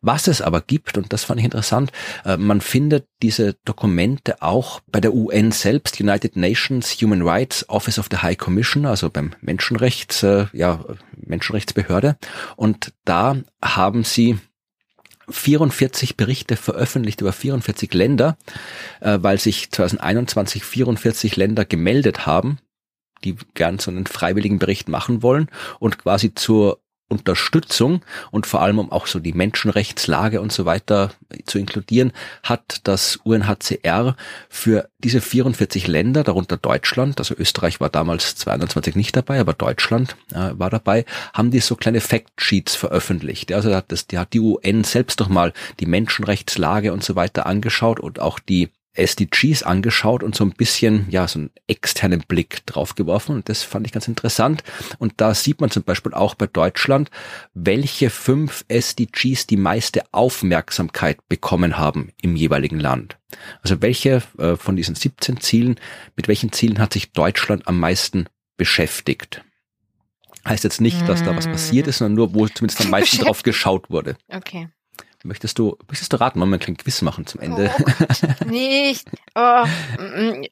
[0.01, 1.93] Was es aber gibt, und das fand ich interessant,
[2.25, 7.99] äh, man findet diese Dokumente auch bei der UN selbst, United Nations Human Rights Office
[7.99, 10.85] of the High Commission, also beim Menschenrechts, äh, ja,
[11.17, 12.17] Menschenrechtsbehörde.
[12.57, 14.39] Und da haben sie
[15.29, 18.37] 44 Berichte veröffentlicht über 44 Länder,
[19.01, 22.59] äh, weil sich 2021 44 Länder gemeldet haben,
[23.25, 28.79] die gern so einen freiwilligen Bericht machen wollen und quasi zur Unterstützung und vor allem
[28.79, 31.13] um auch so die Menschenrechtslage und so weiter
[31.45, 32.13] zu inkludieren,
[32.43, 34.17] hat das UNHCR
[34.49, 40.17] für diese 44 Länder, darunter Deutschland, also Österreich war damals 22 nicht dabei, aber Deutschland
[40.33, 43.53] äh, war dabei, haben die so kleine Factsheets veröffentlicht.
[43.53, 47.47] Also hat das, die hat die UN selbst doch mal die Menschenrechtslage und so weiter
[47.47, 52.65] angeschaut und auch die SDGs angeschaut und so ein bisschen, ja, so einen externen Blick
[52.67, 53.35] drauf geworfen.
[53.35, 54.63] Und das fand ich ganz interessant.
[54.99, 57.11] Und da sieht man zum Beispiel auch bei Deutschland,
[57.55, 63.19] welche fünf SDGs die meiste Aufmerksamkeit bekommen haben im jeweiligen Land.
[63.63, 65.81] Also welche äh, von diesen 17 Zielen,
[66.17, 68.27] mit welchen Zielen hat sich Deutschland am meisten
[68.57, 69.43] beschäftigt?
[70.47, 73.43] Heißt jetzt nicht, dass da was passiert ist, sondern nur, wo zumindest am meisten drauf
[73.43, 74.17] geschaut wurde.
[74.29, 74.69] Okay.
[75.27, 77.75] Möchtest du, möchtest du raten, wollen wir ein kleines Quiz machen zum Ende?
[77.79, 79.09] Oh, nicht.
[79.35, 79.65] Oh,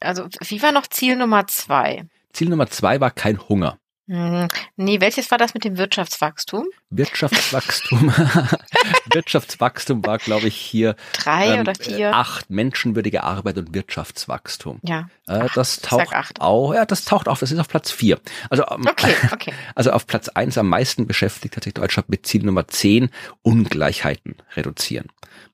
[0.01, 2.07] also, wie war noch Ziel Nummer zwei?
[2.33, 3.79] Ziel Nummer zwei war kein Hunger.
[4.09, 6.67] Hm, nee, welches war das mit dem Wirtschaftswachstum?
[6.91, 8.09] Wirtschaftswachstum.
[9.13, 12.15] Wirtschaftswachstum war, glaube ich, hier drei ähm, oder vier.
[12.15, 14.81] Acht menschenwürdige Arbeit und Wirtschaftswachstum.
[14.83, 15.09] Ja.
[15.33, 18.21] Äh, das taucht auch, ja, das taucht auf, das ist auf Platz vier.
[18.51, 19.53] Also, ähm, okay, okay.
[19.75, 23.11] also auf Platz eins am meisten beschäftigt hat sich Deutschland mit Ziel Nummer zehn,
[23.43, 25.09] Ungleichheiten reduzieren.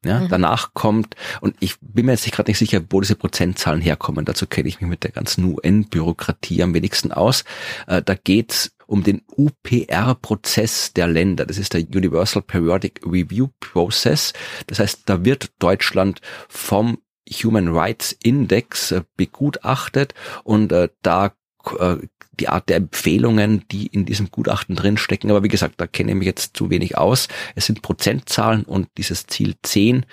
[0.04, 0.28] Ja, mhm.
[0.28, 4.46] Danach kommt, und ich bin mir jetzt gerade nicht sicher, wo diese Prozentzahlen herkommen, dazu
[4.46, 7.44] kenne ich mich mit der ganzen UN-Bürokratie am wenigsten aus.
[7.86, 11.44] Äh, da geht's um den UPR-Prozess der Länder.
[11.44, 14.32] Das ist der Universal Periodic Review Process.
[14.66, 16.98] Das heißt, da wird Deutschland vom
[17.30, 20.14] Human Rights Index äh, begutachtet
[20.44, 21.32] und äh, da
[21.78, 21.96] äh,
[22.38, 25.30] die Art der Empfehlungen, die in diesem Gutachten drinstecken.
[25.30, 27.28] Aber wie gesagt, da kenne ich mich jetzt zu wenig aus.
[27.56, 30.06] Es sind Prozentzahlen und dieses Ziel 10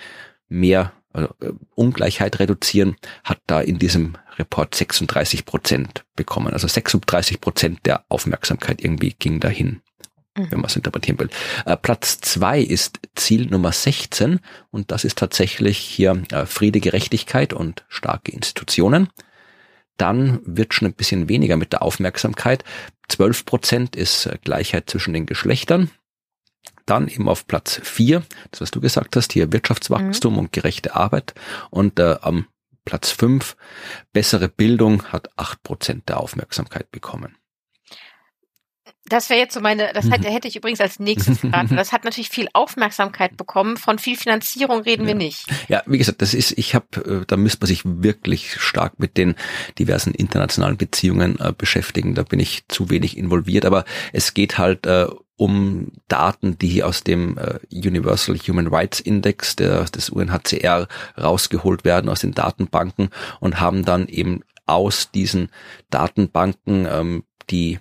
[0.48, 1.34] mehr also,
[1.74, 6.52] Ungleichheit reduzieren, hat da in diesem Report 36 Prozent bekommen.
[6.52, 9.80] Also 36 Prozent der Aufmerksamkeit irgendwie ging dahin,
[10.36, 10.50] mhm.
[10.50, 11.30] wenn man es interpretieren will.
[11.64, 17.52] Äh, Platz zwei ist Ziel Nummer 16 und das ist tatsächlich hier äh, Friede, Gerechtigkeit
[17.52, 19.08] und starke Institutionen.
[19.96, 22.64] Dann wird schon ein bisschen weniger mit der Aufmerksamkeit.
[23.08, 25.90] 12 Prozent ist äh, Gleichheit zwischen den Geschlechtern.
[26.84, 28.22] Dann eben auf Platz vier,
[28.52, 30.38] das was du gesagt hast, hier Wirtschaftswachstum mhm.
[30.38, 31.34] und gerechte Arbeit.
[31.70, 32.46] Und äh, am
[32.84, 33.56] Platz fünf
[34.12, 37.36] bessere Bildung hat acht Prozent der Aufmerksamkeit bekommen.
[39.08, 41.76] Das wäre jetzt so meine, das hätte, hätte ich übrigens als nächstes geraten.
[41.76, 43.76] Das hat natürlich viel Aufmerksamkeit bekommen.
[43.76, 45.08] Von viel Finanzierung reden ja.
[45.08, 45.46] wir nicht.
[45.68, 49.16] Ja, wie gesagt, das ist, ich habe, äh, da müsste man sich wirklich stark mit
[49.16, 49.36] den
[49.78, 52.14] diversen internationalen Beziehungen äh, beschäftigen.
[52.14, 53.64] Da bin ich zu wenig involviert.
[53.64, 59.56] Aber es geht halt äh, um Daten, die aus dem äh, Universal Human Rights Index
[59.56, 60.88] der, des UNHCR
[61.20, 65.50] rausgeholt werden aus den Datenbanken und haben dann eben aus diesen
[65.90, 67.78] Datenbanken ähm, die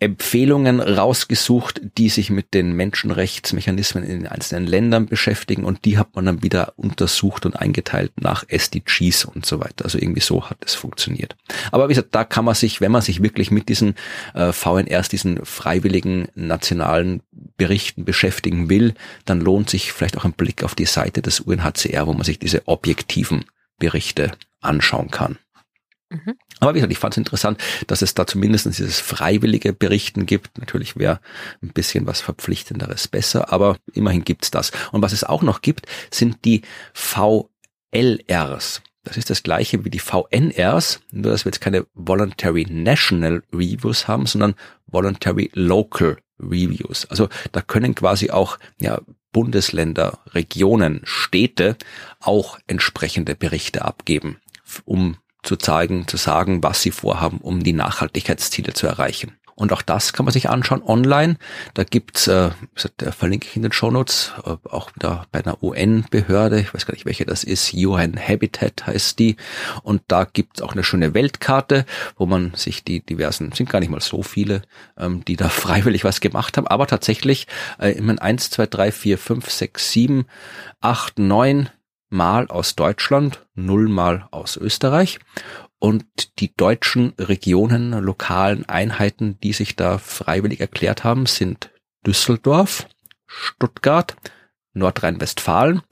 [0.00, 6.16] Empfehlungen rausgesucht, die sich mit den Menschenrechtsmechanismen in den einzelnen Ländern beschäftigen und die hat
[6.16, 9.84] man dann wieder untersucht und eingeteilt nach SDGs und so weiter.
[9.84, 11.36] Also irgendwie so hat es funktioniert.
[11.70, 13.94] Aber wie gesagt, da kann man sich, wenn man sich wirklich mit diesen
[14.32, 17.20] äh, VNRs, diesen freiwilligen nationalen
[17.58, 18.94] Berichten beschäftigen will,
[19.26, 22.38] dann lohnt sich vielleicht auch ein Blick auf die Seite des UNHCR, wo man sich
[22.38, 23.44] diese objektiven
[23.78, 24.32] Berichte
[24.62, 25.38] anschauen kann.
[26.08, 26.36] Mhm.
[26.60, 30.58] Aber wie gesagt, ich fand es interessant, dass es da zumindest dieses freiwillige Berichten gibt.
[30.58, 31.20] Natürlich wäre
[31.62, 34.70] ein bisschen was Verpflichtenderes besser, aber immerhin gibt's das.
[34.92, 38.82] Und was es auch noch gibt, sind die VLRs.
[39.04, 44.06] Das ist das gleiche wie die VNRs, nur dass wir jetzt keine Voluntary National Reviews
[44.06, 44.54] haben, sondern
[44.86, 47.06] Voluntary Local Reviews.
[47.06, 49.00] Also da können quasi auch ja,
[49.32, 51.76] Bundesländer, Regionen, Städte
[52.20, 54.38] auch entsprechende Berichte abgeben,
[54.84, 59.36] um zu zeigen, zu sagen, was sie vorhaben, um die Nachhaltigkeitsziele zu erreichen.
[59.60, 61.36] Und auch das kann man sich anschauen online.
[61.74, 62.50] Da gibt's, äh,
[62.96, 67.04] verlinke ich in den Shownotes, äh, auch wieder bei einer UN-Behörde, ich weiß gar nicht,
[67.04, 69.36] welche das ist, UN Habitat heißt die.
[69.82, 71.84] Und da gibt's auch eine schöne Weltkarte,
[72.16, 74.62] wo man sich die diversen, sind gar nicht mal so viele,
[74.96, 77.46] ähm, die da freiwillig was gemacht haben, aber tatsächlich
[77.78, 80.24] äh, immer 1, 2, 3, 4, 5, 6, 7,
[80.80, 81.68] 8, 9,
[82.10, 85.20] Mal aus Deutschland, null Mal aus Österreich.
[85.78, 86.04] Und
[86.40, 91.70] die deutschen Regionen, lokalen Einheiten, die sich da freiwillig erklärt haben, sind
[92.06, 92.86] Düsseldorf,
[93.26, 94.16] Stuttgart,
[94.74, 95.82] Nordrhein-Westfalen.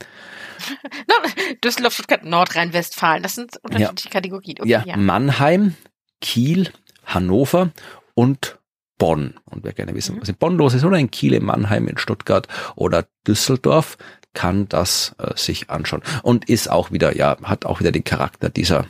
[1.65, 3.23] Düsseldorf, Stuttgart, Nordrhein-Westfalen.
[3.23, 4.13] Das sind unterschiedliche ja.
[4.13, 4.57] Kategorien.
[4.61, 5.75] Okay, ja, ja, Mannheim,
[6.21, 6.71] Kiel,
[7.07, 7.71] Hannover
[8.15, 8.59] und
[8.99, 9.35] Bonn.
[9.45, 10.21] Und wer gerne wissen, mhm.
[10.21, 13.97] was in Bonn los ist, oder in Kiel, in Mannheim, in Stuttgart oder Düsseldorf,
[14.35, 18.51] kann das äh, sich anschauen und ist auch wieder ja hat auch wieder den Charakter
[18.51, 18.87] dieser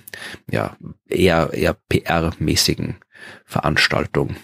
[0.50, 0.76] ja
[1.08, 2.96] eher eher PR-mäßigen
[3.44, 4.36] Veranstaltung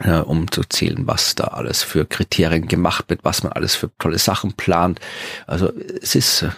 [0.00, 3.90] äh, um zu zählen, was da alles für Kriterien gemacht wird, was man alles für
[3.98, 5.00] tolle Sachen plant.
[5.46, 6.50] Also es ist äh,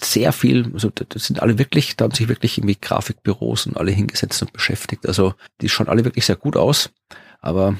[0.00, 3.90] sehr viel, also das sind alle wirklich, da haben sich wirklich irgendwie Grafikbüros und alle
[3.90, 5.06] hingesetzt und beschäftigt.
[5.06, 6.90] Also die schauen alle wirklich sehr gut aus.
[7.42, 7.76] Aber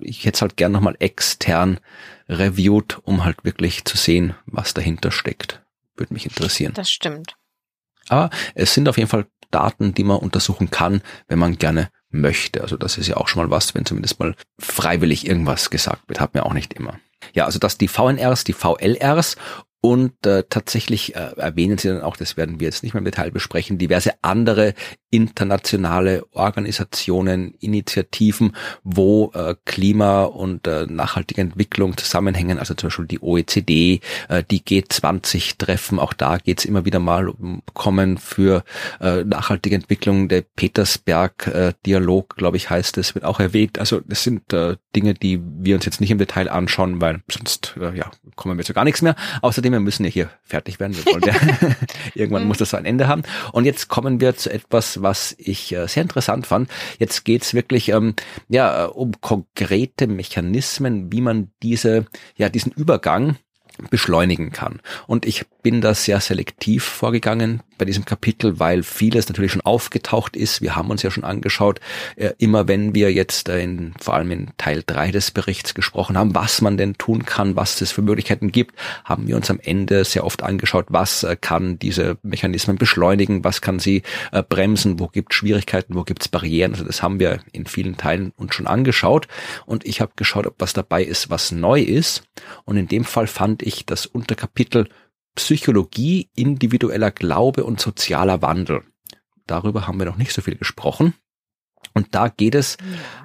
[0.00, 1.78] ich hätte es halt gern nochmal extern
[2.28, 5.62] reviewed, um halt wirklich zu sehen, was dahinter steckt.
[5.96, 6.74] Würde mich interessieren.
[6.74, 7.36] Das stimmt.
[8.08, 12.62] Aber es sind auf jeden Fall Daten, die man untersuchen kann, wenn man gerne möchte.
[12.62, 16.20] Also das ist ja auch schon mal was, wenn zumindest mal freiwillig irgendwas gesagt wird,
[16.20, 16.98] hat man auch nicht immer.
[17.32, 19.36] Ja, also dass die VNRs, die VLRs
[19.86, 23.04] und äh, tatsächlich äh, erwähnen Sie dann auch, das werden wir jetzt nicht mehr im
[23.04, 24.74] Detail besprechen, diverse andere
[25.10, 33.22] internationale Organisationen, Initiativen, wo äh, Klima und äh, nachhaltige Entwicklung zusammenhängen, also zum Beispiel die
[33.22, 38.64] OECD, äh, die G20-Treffen, auch da geht's immer wieder mal um Kommen für
[39.00, 40.28] äh, nachhaltige Entwicklung.
[40.28, 43.78] Der Petersberg-Dialog, äh, glaube ich, heißt es, wird auch erwähnt.
[43.78, 47.76] Also das sind äh, Dinge, die wir uns jetzt nicht im Detail anschauen, weil sonst
[47.80, 49.14] äh, ja, kommen wir zu gar nichts mehr.
[49.42, 50.96] Außerdem, wir müssen ja hier fertig werden.
[51.24, 51.34] Ja
[52.14, 53.22] irgendwann muss das so ein Ende haben.
[53.52, 56.70] Und jetzt kommen wir zu etwas, was ich äh, sehr interessant fand.
[56.98, 58.14] Jetzt geht's wirklich ähm,
[58.48, 63.36] ja äh, um konkrete Mechanismen, wie man diese ja diesen Übergang
[63.90, 64.80] beschleunigen kann.
[65.06, 70.36] Und ich bin da sehr selektiv vorgegangen bei diesem Kapitel, weil vieles natürlich schon aufgetaucht
[70.36, 70.62] ist.
[70.62, 71.80] Wir haben uns ja schon angeschaut,
[72.14, 76.16] äh, immer wenn wir jetzt äh, in, vor allem in Teil drei des Berichts gesprochen
[76.16, 79.58] haben, was man denn tun kann, was es für Möglichkeiten gibt, haben wir uns am
[79.60, 85.00] Ende sehr oft angeschaut, was äh, kann diese Mechanismen beschleunigen, was kann sie äh, bremsen,
[85.00, 86.74] wo gibt es Schwierigkeiten, wo gibt es Barrieren.
[86.74, 89.26] Also das haben wir in vielen Teilen uns schon angeschaut.
[89.66, 92.22] Und ich habe geschaut, ob was dabei ist, was neu ist.
[92.64, 94.88] Und in dem Fall fand ich das Unterkapitel
[95.36, 98.82] Psychologie, individueller Glaube und sozialer Wandel.
[99.46, 101.14] Darüber haben wir noch nicht so viel gesprochen.
[101.94, 102.76] Und da geht es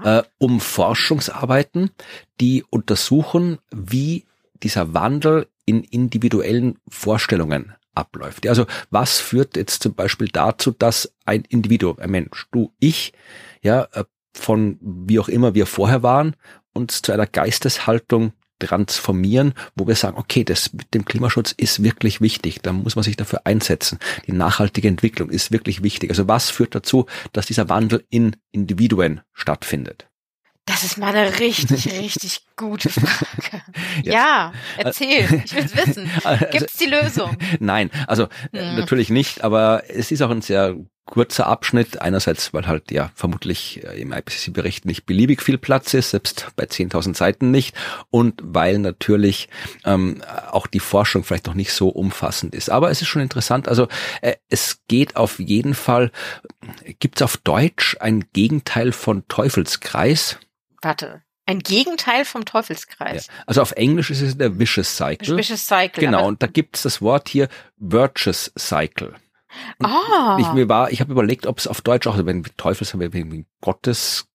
[0.04, 0.20] ja.
[0.20, 1.92] äh, um Forschungsarbeiten,
[2.40, 4.26] die untersuchen, wie
[4.62, 8.48] dieser Wandel in individuellen Vorstellungen abläuft.
[8.48, 13.14] Also was führt jetzt zum Beispiel dazu, dass ein Individuum, ein Mensch, du, ich,
[13.62, 16.36] ja, äh, von wie auch immer wir vorher waren,
[16.74, 18.34] uns zu einer Geisteshaltung
[18.68, 23.04] transformieren, wo wir sagen, okay, das mit dem Klimaschutz ist wirklich wichtig, da muss man
[23.04, 24.00] sich dafür einsetzen.
[24.28, 26.10] Die nachhaltige Entwicklung ist wirklich wichtig.
[26.10, 30.08] Also was führt dazu, dass dieser Wandel in Individuen stattfindet?
[30.66, 33.64] Das ist mal eine richtig, richtig gute Frage.
[34.04, 35.42] Ja, ja erzähl.
[35.44, 36.10] Ich will es wissen.
[36.24, 37.36] Also Gibt's die Lösung?
[37.60, 38.76] Nein, also hm.
[38.76, 42.02] natürlich nicht, aber es ist auch ein sehr kurzer Abschnitt.
[42.02, 46.64] Einerseits, weil halt ja vermutlich äh, im IPCC-Bericht nicht beliebig viel Platz ist, selbst bei
[46.64, 47.76] 10.000 Seiten nicht.
[48.10, 49.50] Und weil natürlich
[49.84, 52.70] ähm, auch die Forschung vielleicht noch nicht so umfassend ist.
[52.70, 53.68] Aber es ist schon interessant.
[53.68, 53.88] Also
[54.22, 56.12] äh, es geht auf jeden Fall,
[57.00, 60.40] gibt es auf Deutsch ein Gegenteil von Teufelskreis?
[60.82, 61.22] Warte.
[61.52, 63.28] Ein Gegenteil vom Teufelskreis.
[63.28, 63.34] Ja.
[63.46, 65.38] Also auf Englisch ist es der Vicious Cycle.
[65.38, 66.02] Vicious Cycle.
[66.02, 69.16] Genau, und da gibt es das Wort hier Virtuous Cycle.
[69.84, 70.38] Ah.
[70.40, 73.46] Ich, mir war, ich habe überlegt, ob es auf Deutsch auch, wenn Teufels haben wir
[73.60, 74.28] Gottes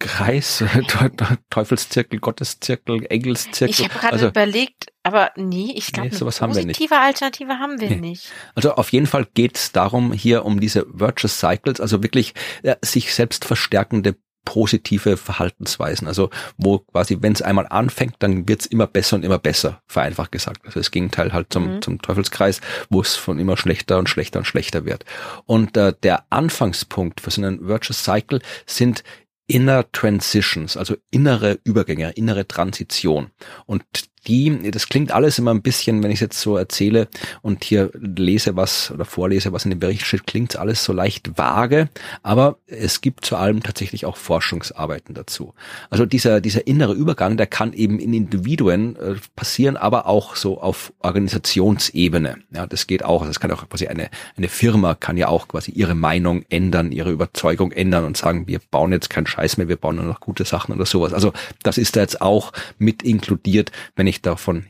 [0.00, 0.64] Kreis,
[1.50, 3.70] Teufelszirkel, Gotteszirkel, Engelszirkel.
[3.70, 6.92] Ich habe gerade also, überlegt, aber nee, ich glaube, nee, sowas haben wir nicht.
[6.92, 7.96] Alternative haben wir nee.
[7.96, 8.30] nicht.
[8.54, 12.76] Also auf jeden Fall geht es darum, hier um diese Virtuous Cycles, also wirklich ja,
[12.82, 14.16] sich selbst verstärkende
[14.48, 16.08] positive Verhaltensweisen.
[16.08, 20.32] Also wo quasi, wenn es einmal anfängt, dann wird's immer besser und immer besser, vereinfacht
[20.32, 20.64] gesagt.
[20.64, 21.82] Also das Gegenteil halt zum, mhm.
[21.82, 25.04] zum Teufelskreis, wo es von immer schlechter und schlechter und schlechter wird.
[25.44, 29.04] Und äh, der Anfangspunkt für so einen Virtuous Cycle sind
[29.46, 33.30] Inner Transitions, also innere Übergänge, innere Transition.
[33.66, 33.84] Und
[34.28, 37.08] die, das klingt alles immer ein bisschen, wenn ich jetzt so erzähle
[37.42, 41.38] und hier lese was oder vorlese, was in dem Bericht steht, klingt alles so leicht
[41.38, 41.88] vage,
[42.22, 45.54] aber es gibt zu allem tatsächlich auch Forschungsarbeiten dazu.
[45.90, 50.60] Also dieser, dieser innere Übergang, der kann eben in Individuen äh, passieren, aber auch so
[50.60, 52.36] auf Organisationsebene.
[52.54, 53.26] Ja, das geht auch.
[53.26, 57.10] Das kann auch quasi eine, eine Firma kann ja auch quasi ihre Meinung ändern, ihre
[57.10, 60.44] Überzeugung ändern und sagen, wir bauen jetzt keinen Scheiß mehr, wir bauen nur noch gute
[60.44, 61.14] Sachen oder sowas.
[61.14, 64.66] Also das ist da jetzt auch mit inkludiert, wenn ich da von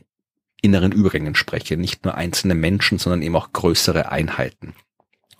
[0.61, 1.77] inneren Übergängen spreche.
[1.77, 4.73] Nicht nur einzelne Menschen, sondern eben auch größere Einheiten.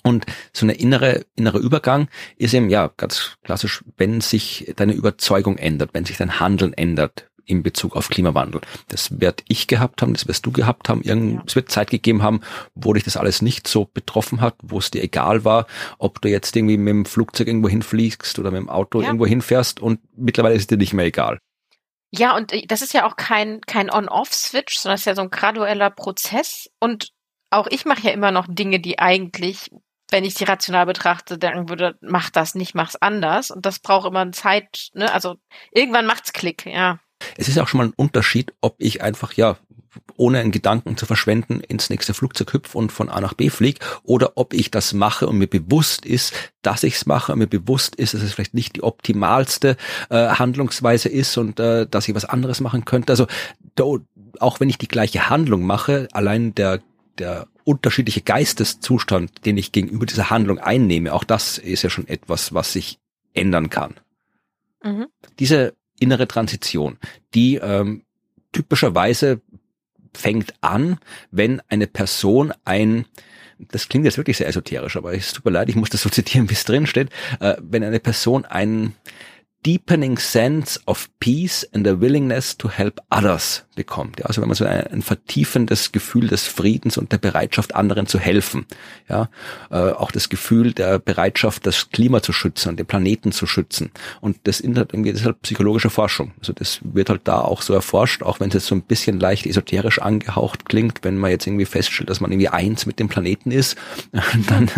[0.03, 5.57] Und so eine innere, innere Übergang ist eben, ja, ganz klassisch, wenn sich deine Überzeugung
[5.57, 8.61] ändert, wenn sich dein Handeln ändert in Bezug auf Klimawandel.
[8.89, 11.01] Das werd ich gehabt haben, das wirst du gehabt haben.
[11.01, 11.43] Irgend, ja.
[11.47, 12.41] Es wird Zeit gegeben haben,
[12.75, 15.65] wo dich das alles nicht so betroffen hat, wo es dir egal war,
[15.97, 19.07] ob du jetzt irgendwie mit dem Flugzeug irgendwo hinfliegst oder mit dem Auto ja.
[19.07, 21.39] irgendwo hinfährst und mittlerweile ist es dir nicht mehr egal.
[22.11, 25.21] Ja, und äh, das ist ja auch kein, kein On-Off-Switch, sondern es ist ja so
[25.21, 26.69] ein gradueller Prozess.
[26.79, 27.11] Und
[27.49, 29.71] auch ich mache ja immer noch Dinge, die eigentlich,
[30.11, 33.51] wenn ich sie rational betrachte, denken würde, mach das nicht, mach's anders.
[33.51, 35.11] Und das braucht immer eine Zeit, ne?
[35.13, 35.35] Also
[35.71, 36.99] irgendwann macht's Klick, ja.
[37.37, 39.57] Es ist auch schon mal ein Unterschied, ob ich einfach, ja,
[40.17, 43.79] ohne einen Gedanken zu verschwenden, ins nächste Flugzeug hüpfe und von A nach B fliege,
[44.03, 47.47] oder ob ich das mache und mir bewusst ist, dass ich es mache und mir
[47.47, 49.77] bewusst ist, dass es vielleicht nicht die optimalste
[50.09, 53.13] äh, Handlungsweise ist und äh, dass ich was anderes machen könnte.
[53.13, 53.27] Also
[54.39, 56.81] auch wenn ich die gleiche Handlung mache, allein der
[57.19, 62.53] der unterschiedliche Geisteszustand, den ich gegenüber dieser Handlung einnehme, auch das ist ja schon etwas,
[62.53, 62.97] was sich
[63.33, 63.95] ändern kann.
[64.83, 65.07] Mhm.
[65.37, 66.97] Diese innere Transition,
[67.35, 68.03] die ähm,
[68.51, 69.41] typischerweise
[70.13, 70.97] fängt an,
[71.31, 73.05] wenn eine Person ein
[73.71, 76.09] das klingt jetzt wirklich sehr esoterisch, aber es tut mir leid, ich muss das so
[76.09, 77.09] zitieren, wie es drin steht,
[77.41, 78.95] äh, wenn eine Person ein
[79.65, 84.19] deepening sense of peace and a willingness to help others bekommt.
[84.19, 88.07] Ja, also wenn man so ein, ein, vertiefendes Gefühl des Friedens und der Bereitschaft, anderen
[88.07, 88.65] zu helfen.
[89.09, 89.29] Ja,
[89.69, 93.91] äh, auch das Gefühl der Bereitschaft, das Klima zu schützen und den Planeten zu schützen.
[94.21, 94.77] Und das, ist
[95.25, 96.33] halt psychologische Forschung.
[96.39, 99.19] Also das wird halt da auch so erforscht, auch wenn es jetzt so ein bisschen
[99.19, 103.07] leicht esoterisch angehaucht klingt, wenn man jetzt irgendwie feststellt, dass man irgendwie eins mit dem
[103.07, 103.77] Planeten ist,
[104.47, 104.69] dann mhm.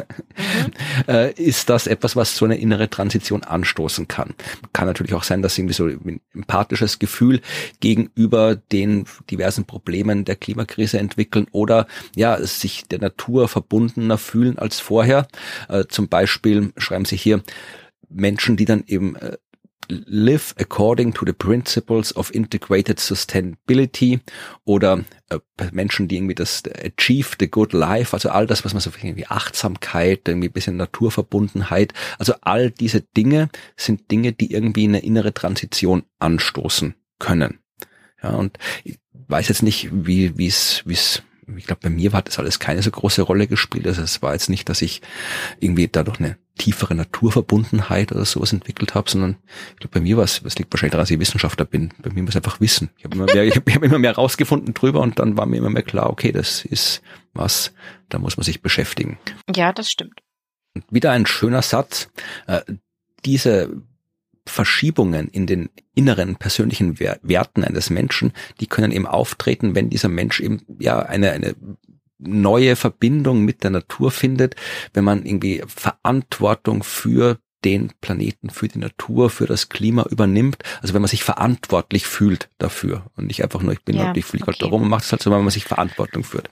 [1.07, 4.33] äh, ist das etwas, was so eine innere Transition anstoßen kann
[4.73, 7.41] kann natürlich auch sein, dass irgendwie so ein empathisches Gefühl
[7.79, 14.79] gegenüber den diversen Problemen der Klimakrise entwickeln oder ja, sich der Natur verbundener fühlen als
[14.79, 15.27] vorher.
[15.69, 17.43] Äh, zum Beispiel schreiben sie hier
[18.09, 19.37] Menschen, die dann eben äh,
[19.87, 24.19] live according to the principles of integrated sustainability
[24.63, 25.03] oder
[25.71, 29.27] Menschen, die irgendwie das achieve the good life, also all das, was man so irgendwie
[29.27, 36.03] Achtsamkeit, irgendwie bisschen Naturverbundenheit, also all diese Dinge sind Dinge, die irgendwie eine innere Transition
[36.19, 37.59] anstoßen können.
[38.21, 41.23] Ja, und ich weiß jetzt nicht, wie wie es wie es
[41.57, 43.87] ich glaube, bei mir hat das alles keine so große Rolle gespielt.
[43.87, 45.01] Also es war jetzt nicht, dass ich
[45.59, 49.37] irgendwie dadurch eine tiefere Naturverbundenheit oder sowas entwickelt habe, sondern
[49.71, 51.93] ich glaube, bei mir war es, das liegt wahrscheinlich daran, dass ich Wissenschaftler bin.
[52.01, 52.89] Bei mir muss einfach Wissen.
[52.97, 55.69] Ich habe immer mehr, ich habe immer mehr rausgefunden drüber und dann war mir immer
[55.69, 57.01] mehr klar, okay, das ist
[57.33, 57.73] was,
[58.09, 59.17] da muss man sich beschäftigen.
[59.55, 60.21] Ja, das stimmt.
[60.75, 62.09] Und wieder ein schöner Satz.
[62.47, 62.61] Äh,
[63.25, 63.81] diese
[64.51, 70.39] Verschiebungen in den inneren persönlichen Werten eines Menschen, die können eben auftreten, wenn dieser Mensch
[70.39, 71.55] eben ja eine, eine
[72.19, 74.55] neue Verbindung mit der Natur findet,
[74.93, 80.63] wenn man irgendwie Verantwortung für den Planeten, für die Natur, für das Klima übernimmt.
[80.81, 84.17] Also wenn man sich verantwortlich fühlt dafür und nicht einfach nur, ich bin ja, halt,
[84.17, 84.53] ich fliege okay.
[84.53, 86.49] halt da rum und mache es halt so, wenn man sich Verantwortung führt.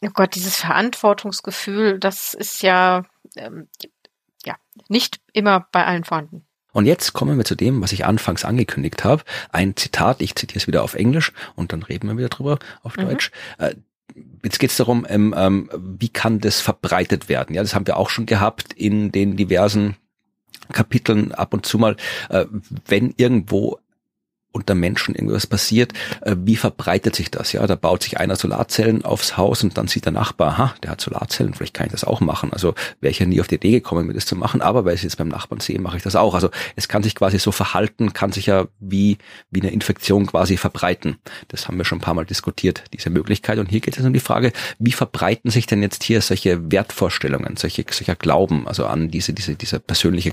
[0.00, 3.04] Oh Gott, dieses Verantwortungsgefühl, das ist ja,
[3.36, 3.68] ähm,
[4.44, 4.56] ja
[4.88, 6.45] nicht immer bei allen vorhanden.
[6.76, 9.22] Und jetzt kommen wir zu dem, was ich anfangs angekündigt habe.
[9.50, 12.98] Ein Zitat, ich zitiere es wieder auf Englisch und dann reden wir wieder drüber auf
[12.98, 13.08] mhm.
[13.08, 13.30] Deutsch.
[13.56, 13.76] Äh,
[14.44, 17.54] Jetzt geht es darum, ähm, ähm, wie kann das verbreitet werden?
[17.54, 19.96] Ja, das haben wir auch schon gehabt in den diversen
[20.70, 21.96] Kapiteln ab und zu mal,
[22.28, 22.44] äh,
[22.86, 23.78] wenn irgendwo
[24.56, 25.92] unter Menschen irgendwas passiert,
[26.22, 27.52] äh, wie verbreitet sich das?
[27.52, 30.92] Ja, da baut sich einer Solarzellen aufs Haus und dann sieht der Nachbar, aha, der
[30.92, 32.52] hat Solarzellen, vielleicht kann ich das auch machen.
[32.52, 34.94] Also wäre ich ja nie auf die Idee gekommen, mir das zu machen, aber weil
[34.94, 36.34] ich es jetzt beim Nachbarn sehe, mache ich das auch.
[36.34, 39.18] Also es kann sich quasi so verhalten, kann sich ja wie,
[39.50, 41.18] wie eine Infektion quasi verbreiten.
[41.48, 43.58] Das haben wir schon ein paar Mal diskutiert, diese Möglichkeit.
[43.58, 47.56] Und hier geht es um die Frage, wie verbreiten sich denn jetzt hier solche Wertvorstellungen,
[47.56, 50.32] solche, solcher Glauben, also an diese, diese, diese persönliche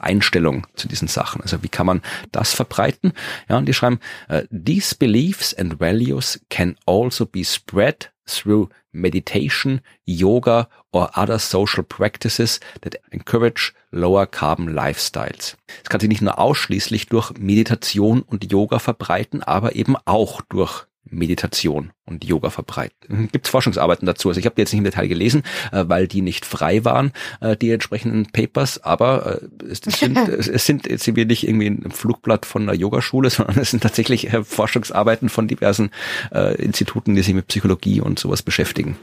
[0.00, 1.42] Einstellung zu diesen Sachen.
[1.42, 2.02] Also wie kann man
[2.32, 3.12] das verbreiten?
[3.48, 4.00] Ja, und die schreiben,
[4.30, 11.82] uh, these beliefs and values can also be spread through meditation, yoga or other social
[11.82, 15.56] practices that encourage lower carbon lifestyles.
[15.82, 20.86] Es kann sich nicht nur ausschließlich durch Meditation und Yoga verbreiten, aber eben auch durch
[21.04, 23.28] Meditation und Yoga verbreiten.
[23.30, 24.28] Gibt es Forschungsarbeiten dazu?
[24.28, 25.42] Also ich habe die jetzt nicht im Detail gelesen,
[25.72, 30.66] äh, weil die nicht frei waren, äh, die entsprechenden Papers, aber äh, es, sind, es
[30.66, 34.32] sind jetzt sind wir nicht irgendwie ein Flugblatt von einer Yogaschule, sondern es sind tatsächlich
[34.32, 35.90] äh, Forschungsarbeiten von diversen
[36.32, 38.96] äh, Instituten, die sich mit Psychologie und sowas beschäftigen.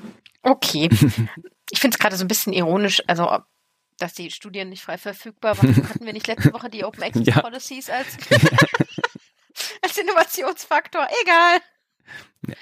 [0.43, 0.89] Okay.
[1.73, 3.29] Ich finde es gerade so ein bisschen ironisch, also
[3.97, 5.75] dass die Studien nicht frei verfügbar waren.
[5.89, 7.39] Hatten wir nicht letzte Woche die Open Access ja.
[7.39, 8.17] Policies als,
[9.81, 11.07] als Innovationsfaktor?
[11.23, 11.61] Egal.
[12.47, 12.53] Ja,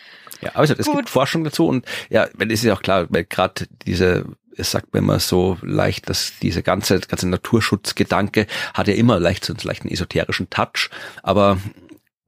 [0.42, 3.26] ja aber es, gibt Forschung dazu und ja, wenn es ist ja auch klar, weil
[3.26, 4.26] gerade diese
[4.60, 9.46] es sagt mir immer so leicht, dass diese ganze, ganze Naturschutzgedanke hat ja immer leicht
[9.46, 10.90] so einen leichten esoterischen Touch,
[11.24, 11.58] aber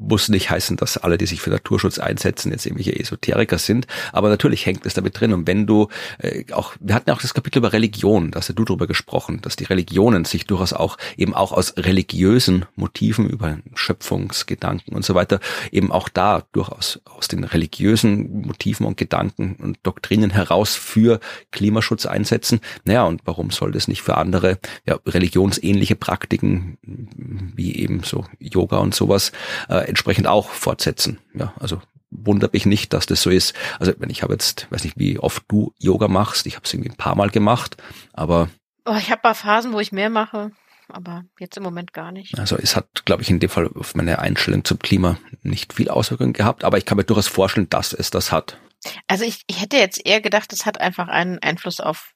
[0.02, 3.88] muss nicht heißen, dass alle, die sich für Naturschutz einsetzen, jetzt irgendwelche Esoteriker sind.
[4.12, 5.34] Aber natürlich hängt es damit drin.
[5.34, 5.88] Und wenn du
[6.18, 8.88] äh, auch, wir hatten ja auch das Kapitel über Religion, da hast ja du drüber
[8.88, 15.06] gesprochen, dass die Religionen sich durchaus auch eben auch aus religiösen Motiven über Schöpfungsgedanken und
[15.06, 15.40] so weiter
[15.72, 21.20] eben auch da durchaus aus den religiösen Motiven und Gedanken und Doktrinen heraus für
[21.52, 22.60] Klimaschutz einsetzen.
[22.86, 26.78] Naja, und warum soll das nicht für andere ja, religionsähnliche Praktiken
[27.56, 29.32] wie eben so Yoga und sowas
[29.70, 31.20] äh, entsprechend auch fortsetzen.
[31.34, 31.82] Ja, also
[32.12, 33.54] wundert mich nicht, dass das so ist.
[33.80, 36.46] Also wenn ich habe jetzt, weiß nicht, wie oft du Yoga machst.
[36.46, 37.78] Ich habe es irgendwie ein paar Mal gemacht,
[38.14, 38.50] aber
[38.86, 40.52] oh, ich habe paar Phasen, wo ich mehr mache,
[40.90, 42.38] aber jetzt im Moment gar nicht.
[42.38, 45.90] Also es hat, glaube ich, in dem Fall auf meine Einstellung zum Klima nicht viel
[45.90, 48.58] Auswirkungen gehabt, aber ich kann mir durchaus vorstellen, dass es das hat.
[49.08, 52.14] Also ich, ich hätte jetzt eher gedacht, es hat einfach einen Einfluss auf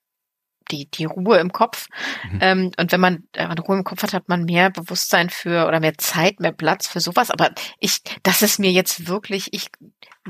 [0.72, 1.88] die, die Ruhe im Kopf.
[2.32, 2.40] Mhm.
[2.42, 5.80] Ähm, und wenn man äh, Ruhe im Kopf hat, hat man mehr Bewusstsein für oder
[5.80, 7.32] mehr Zeit, mehr Platz für sowas.
[7.32, 9.70] Aber ich, das ist mir jetzt wirklich, ich,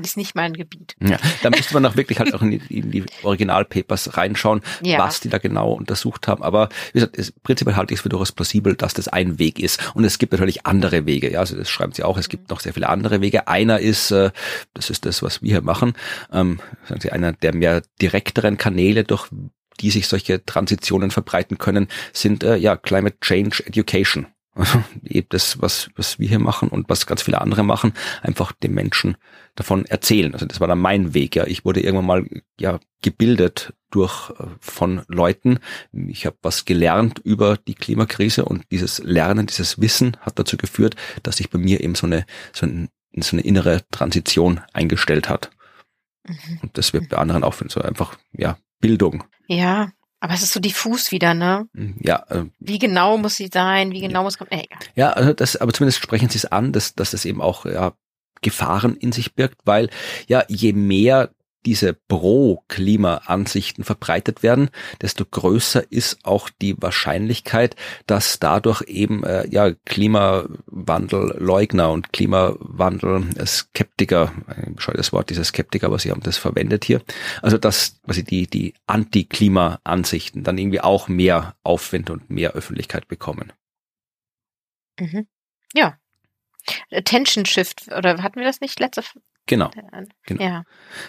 [0.02, 0.94] ist nicht mein Gebiet.
[1.00, 4.98] Ja, da müsste man auch wirklich halt auch in die, in die Originalpapers reinschauen, ja.
[4.98, 6.42] was die da genau untersucht haben.
[6.42, 9.58] Aber wie gesagt, es, prinzipiell halte ich es für durchaus plausibel, dass das ein Weg
[9.58, 9.94] ist.
[9.94, 11.32] Und es gibt natürlich andere Wege.
[11.32, 12.18] Ja, also das schreiben sie auch.
[12.18, 13.48] Es gibt noch sehr viele andere Wege.
[13.48, 14.30] Einer ist, äh,
[14.74, 15.94] das ist das, was wir hier machen,
[16.30, 19.28] ähm, sagen sie, einer der mehr direkteren Kanäle, durch
[19.76, 24.26] die sich solche Transitionen verbreiten können, sind äh, ja Climate Change Education.
[24.56, 28.52] Also eben das, was, was wir hier machen und was ganz viele andere machen, einfach
[28.52, 29.16] den Menschen
[29.54, 30.32] davon erzählen.
[30.32, 31.36] Also das war dann mein Weg.
[31.36, 32.26] Ja, ich wurde irgendwann mal
[32.58, 35.58] ja gebildet durch äh, von Leuten.
[35.92, 40.96] Ich habe was gelernt über die Klimakrise und dieses Lernen, dieses Wissen hat dazu geführt,
[41.22, 45.50] dass sich bei mir eben so eine so, ein, so eine innere Transition eingestellt hat.
[46.26, 46.58] Mhm.
[46.62, 49.24] Und das wird bei anderen auch so einfach ja Bildung.
[49.48, 51.68] Ja, aber es ist so diffus wieder, ne?
[51.74, 52.24] Hm, ja.
[52.28, 53.92] Äh, wie genau muss sie sein?
[53.92, 54.24] Wie genau ja.
[54.24, 54.78] muss äh, egal.
[54.94, 57.92] Ja, also das, aber zumindest sprechen sie es an, dass, dass das eben auch ja,
[58.42, 59.90] Gefahren in sich birgt, weil
[60.26, 61.30] ja je mehr
[61.66, 64.70] diese Pro-Klima-Ansichten verbreitet werden,
[65.02, 67.74] desto größer ist auch die Wahrscheinlichkeit,
[68.06, 76.12] dass dadurch eben äh, ja Klimawandelleugner und Klimawandel-Skeptiker, ein bescheuertes Wort, diese Skeptiker, aber sie
[76.12, 77.02] haben das verwendet hier,
[77.42, 83.52] also dass quasi die, die Anti-Klima-Ansichten dann irgendwie auch mehr Aufwind und mehr Öffentlichkeit bekommen.
[85.00, 85.26] Mhm.
[85.74, 85.98] Ja,
[86.90, 89.02] Attention Shift, oder hatten wir das nicht letzte
[89.46, 89.70] Genau.
[90.24, 90.42] genau.
[90.42, 90.64] Ja.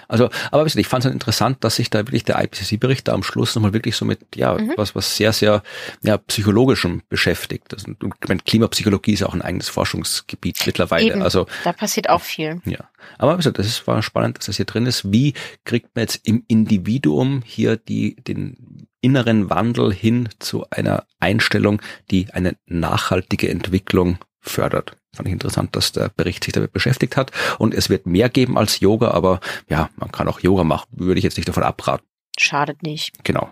[0.07, 3.23] Also, aber ich fand es halt interessant, dass sich da wirklich der IPCC-Bericht da am
[3.23, 4.73] Schluss nochmal wirklich so mit, ja, mhm.
[4.77, 5.63] was, was sehr, sehr,
[6.03, 7.73] ja, psychologischem beschäftigt.
[7.73, 11.13] Also, ich meine, Klimapsychologie ist auch ein eigenes Forschungsgebiet mittlerweile.
[11.13, 11.47] Eben, also.
[11.63, 12.61] Da passiert auch viel.
[12.65, 12.89] Ja.
[13.17, 15.11] Aber wie gesagt, das ist, war spannend, dass das hier drin ist.
[15.11, 15.33] Wie
[15.65, 21.81] kriegt man jetzt im Individuum hier die, den inneren Wandel hin zu einer Einstellung,
[22.11, 24.97] die eine nachhaltige Entwicklung fördert.
[25.17, 27.31] Fand ich interessant, dass der Bericht sich damit beschäftigt hat.
[27.57, 30.87] Und es wird mehr geben als Yoga, aber ja, man kann auch Yoga machen.
[30.91, 32.05] Würde ich jetzt nicht davon abraten.
[32.37, 33.23] Schadet nicht.
[33.23, 33.51] Genau.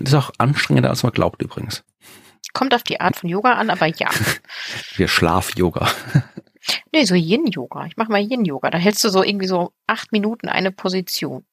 [0.00, 1.84] Ist auch anstrengender, als man glaubt übrigens.
[2.52, 4.08] Kommt auf die Art von Yoga an, aber ja.
[4.96, 5.88] Wir Schlaf-Yoga.
[6.92, 7.86] Nee, so Yin-Yoga.
[7.86, 8.68] Ich mache mal Yin-Yoga.
[8.68, 11.46] Da hältst du so irgendwie so acht Minuten eine Position.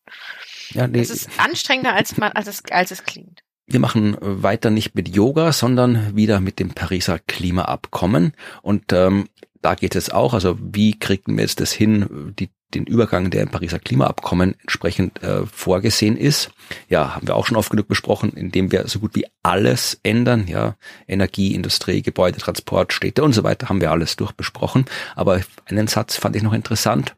[0.71, 0.99] Ja, nee.
[0.99, 3.44] Das ist anstrengender, als, man, als, es, als es klingt.
[3.67, 8.33] Wir machen weiter nicht mit Yoga, sondern wieder mit dem Pariser Klimaabkommen.
[8.61, 9.27] Und ähm,
[9.61, 13.43] da geht es auch, also wie kriegen wir jetzt das hin, die den Übergang, der
[13.43, 16.51] im Pariser Klimaabkommen entsprechend äh, vorgesehen ist.
[16.89, 20.47] Ja, haben wir auch schon oft genug besprochen, indem wir so gut wie alles ändern.
[20.47, 20.75] Ja,
[21.07, 24.85] Energie, Industrie, Gebäude, Transport, Städte und so weiter haben wir alles durchbesprochen.
[25.15, 27.15] Aber einen Satz fand ich noch interessant.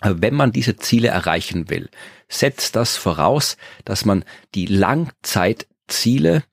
[0.00, 1.90] Wenn man diese Ziele erreichen will,
[2.28, 4.24] setzt das voraus, dass man
[4.54, 6.44] die Langzeitziele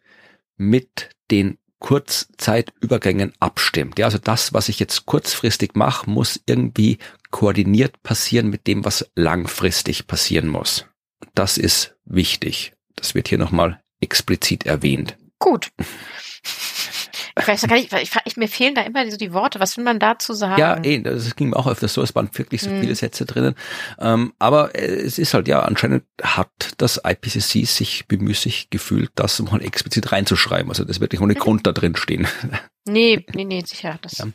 [0.57, 3.99] mit den Kurzzeitübergängen abstimmt.
[3.99, 6.97] Ja, also das, was ich jetzt kurzfristig mache, muss irgendwie
[7.30, 10.86] koordiniert passieren mit dem, was langfristig passieren muss.
[11.34, 12.73] Das ist wichtig.
[12.95, 15.17] Das wird hier nochmal explizit erwähnt.
[15.38, 15.69] Gut.
[17.38, 19.59] Ich weiß gar nicht, ich, ich, mir fehlen da immer so die Worte.
[19.59, 20.59] Was will man dazu sagen?
[20.59, 22.01] Ja, eh, das ging mir auch öfters so.
[22.01, 22.79] Es waren wirklich so hm.
[22.79, 23.55] viele Sätze drinnen.
[23.99, 29.41] Ähm, aber äh, es ist halt, ja, anscheinend hat das IPCC sich bemüßigt gefühlt, das
[29.41, 30.69] mal explizit reinzuschreiben.
[30.69, 31.39] Also das wird nicht ohne mhm.
[31.39, 32.27] Grund da drin stehen.
[32.88, 33.97] Nee, nee, nee, sicher.
[34.03, 34.27] Das ja.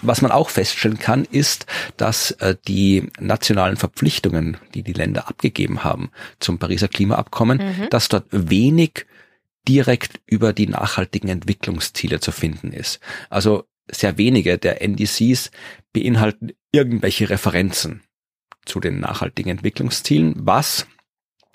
[0.00, 1.66] Was man auch feststellen kann, ist,
[1.98, 7.90] dass äh, die nationalen Verpflichtungen, die die Länder abgegeben haben zum Pariser Klimaabkommen, mhm.
[7.90, 9.04] dass dort wenig
[9.68, 13.00] direkt über die nachhaltigen Entwicklungsziele zu finden ist.
[13.30, 15.50] Also sehr wenige der NDCs
[15.92, 18.02] beinhalten irgendwelche Referenzen
[18.64, 20.86] zu den nachhaltigen Entwicklungszielen, was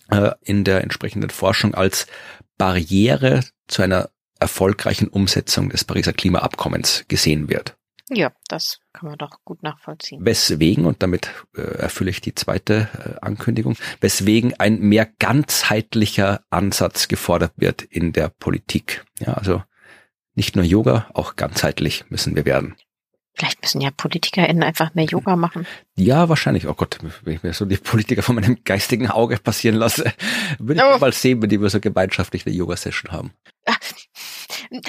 [0.10, 2.08] äh, in der entsprechenden Forschung als
[2.58, 7.76] Barriere zu einer erfolgreichen Umsetzung des Pariser Klimaabkommens gesehen wird.
[8.10, 10.24] Ja, das kann man doch gut nachvollziehen.
[10.24, 17.10] Weswegen, und damit äh, erfülle ich die zweite äh, Ankündigung, weswegen ein mehr ganzheitlicher Ansatz
[17.10, 19.06] gefordert wird in der Politik.
[19.20, 19.62] Ja, also
[20.36, 22.76] nicht nur Yoga, auch ganzheitlich müssen wir werden.
[23.38, 25.68] Vielleicht müssen ja PolitikerInnen einfach mehr Yoga machen.
[25.96, 26.68] Ja, wahrscheinlich.
[26.68, 30.12] Oh Gott, wenn ich mir so die Politiker von meinem geistigen Auge passieren lasse,
[30.58, 30.98] würde ich oh.
[30.98, 33.32] mal sehen, wenn die wir so gemeinschaftlich eine Yoga-Session haben.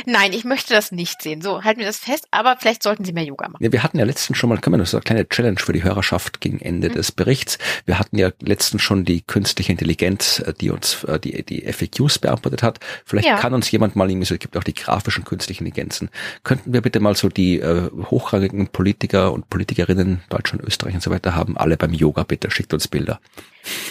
[0.06, 1.42] Nein, ich möchte das nicht sehen.
[1.42, 3.62] So, halten wir das fest, aber vielleicht sollten Sie mehr Yoga machen.
[3.62, 5.72] Ja, wir hatten ja letztens schon mal, können wir noch so eine kleine Challenge für
[5.72, 6.94] die Hörerschaft gegen Ende mhm.
[6.94, 7.58] des Berichts.
[7.86, 12.18] Wir hatten ja letztens schon die künstliche Intelligenz, äh, die uns äh, die, die FAQs
[12.18, 12.80] beantwortet hat.
[13.04, 13.36] Vielleicht ja.
[13.36, 16.10] kann uns jemand mal irgendwie so, es gibt auch die grafischen künstlichen Intelligenzen.
[16.44, 21.10] Könnten wir bitte mal so die äh, hochrangigen Politiker und Politikerinnen, Deutschland, Österreich und so
[21.10, 23.20] weiter haben, alle beim Yoga, bitte schickt uns Bilder.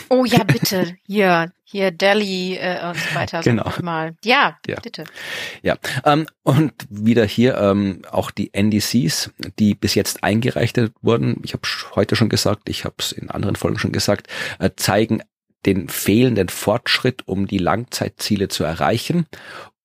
[0.09, 0.95] Oh ja, bitte.
[1.07, 3.41] Hier, hier Delhi äh, und so weiter.
[3.41, 3.69] Genau.
[3.81, 4.15] Mal.
[4.23, 5.03] Ja, ja, bitte.
[5.61, 11.41] Ja, ähm, und wieder hier ähm, auch die NDCs, die bis jetzt eingereicht wurden.
[11.43, 14.27] Ich habe heute schon gesagt, ich habe es in anderen Folgen schon gesagt,
[14.59, 15.21] äh, zeigen
[15.65, 19.25] den fehlenden Fortschritt, um die Langzeitziele zu erreichen.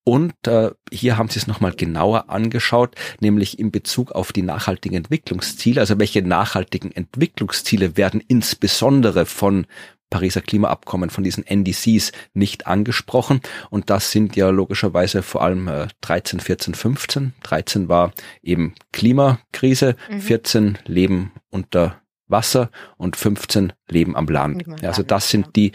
[0.05, 4.97] Und äh, hier haben sie es nochmal genauer angeschaut, nämlich in Bezug auf die nachhaltigen
[4.97, 5.81] Entwicklungsziele.
[5.81, 9.65] Also welche nachhaltigen Entwicklungsziele werden insbesondere von
[10.13, 13.41] Pariser Klimaabkommen, von diesen NDCs nicht angesprochen.
[13.71, 17.33] Und das sind ja logischerweise vor allem äh, 13, 14, 15.
[17.41, 20.21] 13 war eben Klimakrise, mhm.
[20.21, 24.65] 14 Leben unter Wasser und 15 Leben am Land.
[24.83, 25.71] Also das sind die,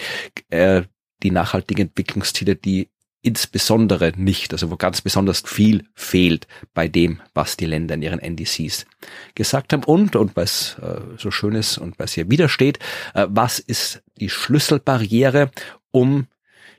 [0.51, 0.83] äh,
[1.25, 2.91] die nachhaltigen Entwicklungsziele, die
[3.23, 8.21] insbesondere nicht, also wo ganz besonders viel fehlt bei dem, was die Länder in ihren
[8.21, 8.87] NDCs
[9.35, 12.79] gesagt haben und, und es äh, so schön ist und es hier widersteht,
[13.15, 15.51] äh, was ist die Schlüsselbarriere,
[15.91, 16.27] um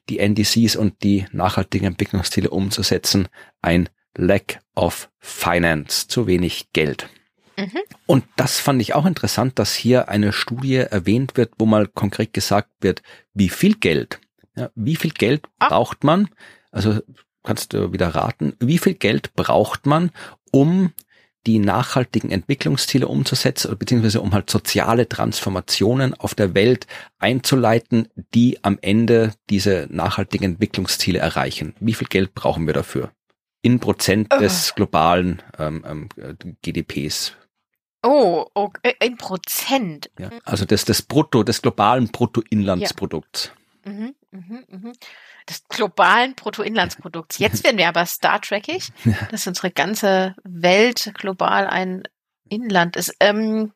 [0.10, 3.28] die NDCs und die nachhaltigen Entwicklungsziele umzusetzen?
[3.62, 7.10] Ein Lack of Finance, zu wenig Geld.
[7.58, 7.80] Mhm.
[8.06, 12.34] Und das fand ich auch interessant, dass hier eine Studie erwähnt wird, wo mal konkret
[12.34, 13.02] gesagt wird,
[13.34, 14.20] wie viel Geld
[14.60, 15.70] ja, wie viel Geld ah.
[15.70, 16.30] braucht man?
[16.72, 17.00] Also
[17.44, 20.12] kannst du wieder raten, wie viel Geld braucht man,
[20.52, 20.94] um
[21.48, 26.86] die nachhaltigen Entwicklungsziele umzusetzen, beziehungsweise um halt soziale Transformationen auf der Welt
[27.18, 31.74] einzuleiten, die am Ende diese nachhaltigen Entwicklungsziele erreichen.
[31.80, 33.12] Wie viel Geld brauchen wir dafür?
[33.62, 34.40] In Prozent oh.
[34.40, 36.10] des globalen ähm, ähm,
[36.62, 37.36] GDPs.
[38.04, 38.96] Oh, okay.
[39.02, 40.10] in Prozent.
[40.20, 43.52] Ja, also des, des Brutto, des globalen Bruttoinlandsprodukts.
[43.86, 43.92] Ja.
[43.92, 44.16] Mhm.
[44.32, 44.94] Mhm, mhm.
[45.50, 47.40] Des globalen Bruttoinlandsprodukts.
[47.40, 48.90] Jetzt werden wir aber Star Trekig,
[49.32, 52.04] dass unsere ganze Welt global ein
[52.48, 53.16] Inland ist.
[53.20, 53.74] Ähm,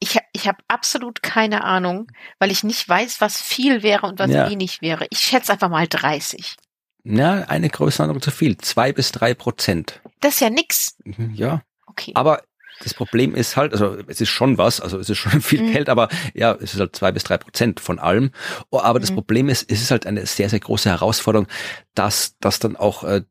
[0.00, 4.30] ich, ich habe absolut keine Ahnung, weil ich nicht weiß, was viel wäre und was
[4.30, 4.48] ja.
[4.48, 5.06] wenig wäre.
[5.10, 6.56] Ich schätze einfach mal 30.
[7.04, 8.58] Na, eine Größenordnung zu viel.
[8.58, 10.00] Zwei bis drei Prozent.
[10.20, 10.96] Das ist ja nix.
[11.04, 12.12] Mhm, Ja, Okay.
[12.14, 12.42] aber
[12.82, 15.72] das Problem ist halt, also es ist schon was, also es ist schon viel Mhm.
[15.72, 18.30] Geld, aber ja, es ist halt zwei bis drei Prozent von allem.
[18.70, 19.14] Oh, Aber das Mhm.
[19.16, 21.48] Problem ist, es ist halt eine sehr, sehr große Herausforderung,
[21.94, 23.22] dass das dann auch äh,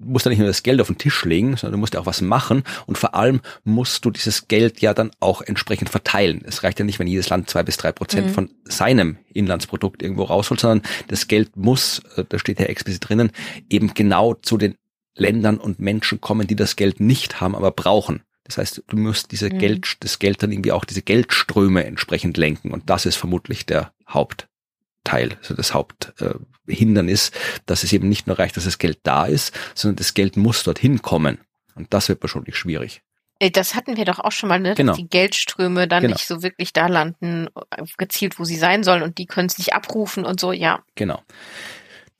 [0.00, 2.00] du musst ja nicht nur das Geld auf den Tisch legen, sondern du musst ja
[2.00, 6.42] auch was machen und vor allem musst du dieses Geld ja dann auch entsprechend verteilen.
[6.44, 8.32] Es reicht ja nicht, wenn jedes Land zwei bis drei Prozent Mhm.
[8.34, 13.30] von seinem Inlandsprodukt irgendwo rausholt, sondern das Geld muss, äh, da steht ja explizit drinnen,
[13.70, 14.74] eben genau zu den
[15.16, 18.22] Ländern und Menschen kommen, die das Geld nicht haben, aber brauchen.
[18.44, 19.58] Das heißt, du musst diese Mhm.
[19.58, 22.70] Geld, das Geld dann irgendwie auch diese Geldströme entsprechend lenken.
[22.72, 27.30] Und das ist vermutlich der Hauptteil, also das Haupthindernis,
[27.66, 30.62] dass es eben nicht nur reicht, dass das Geld da ist, sondern das Geld muss
[30.62, 31.38] dorthin kommen.
[31.74, 33.02] Und das wird wahrscheinlich schwierig.
[33.40, 34.74] Äh, Das hatten wir doch auch schon mal, ne?
[34.74, 34.92] Genau.
[34.92, 36.14] dass die Geldströme dann Genau.
[36.14, 39.58] nicht so wirklich da landen, äh, gezielt, wo sie sein sollen und die können es
[39.58, 40.82] nicht abrufen und so, ja.
[40.94, 41.20] Genau.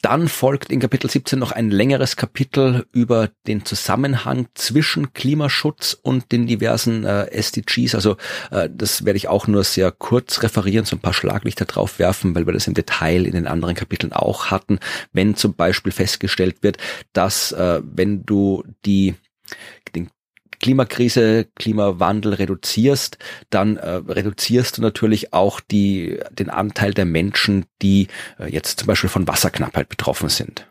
[0.05, 6.31] Dann folgt in Kapitel 17 noch ein längeres Kapitel über den Zusammenhang zwischen Klimaschutz und
[6.31, 7.95] den diversen äh, SDGs.
[7.95, 8.19] Also
[8.51, 12.35] äh, das werde ich auch nur sehr kurz referieren, so ein paar Schlaglichter drauf werfen,
[12.35, 14.79] weil wir das im Detail in den anderen Kapiteln auch hatten.
[15.15, 16.77] Wenn zum Beispiel festgestellt wird,
[17.15, 19.15] dass äh, wenn du die
[20.65, 23.19] Klimakrise, Klimawandel reduzierst,
[23.51, 28.09] dann äh, reduzierst du natürlich auch die, den Anteil der Menschen, die
[28.39, 30.67] äh, jetzt zum Beispiel von Wasserknappheit betroffen sind.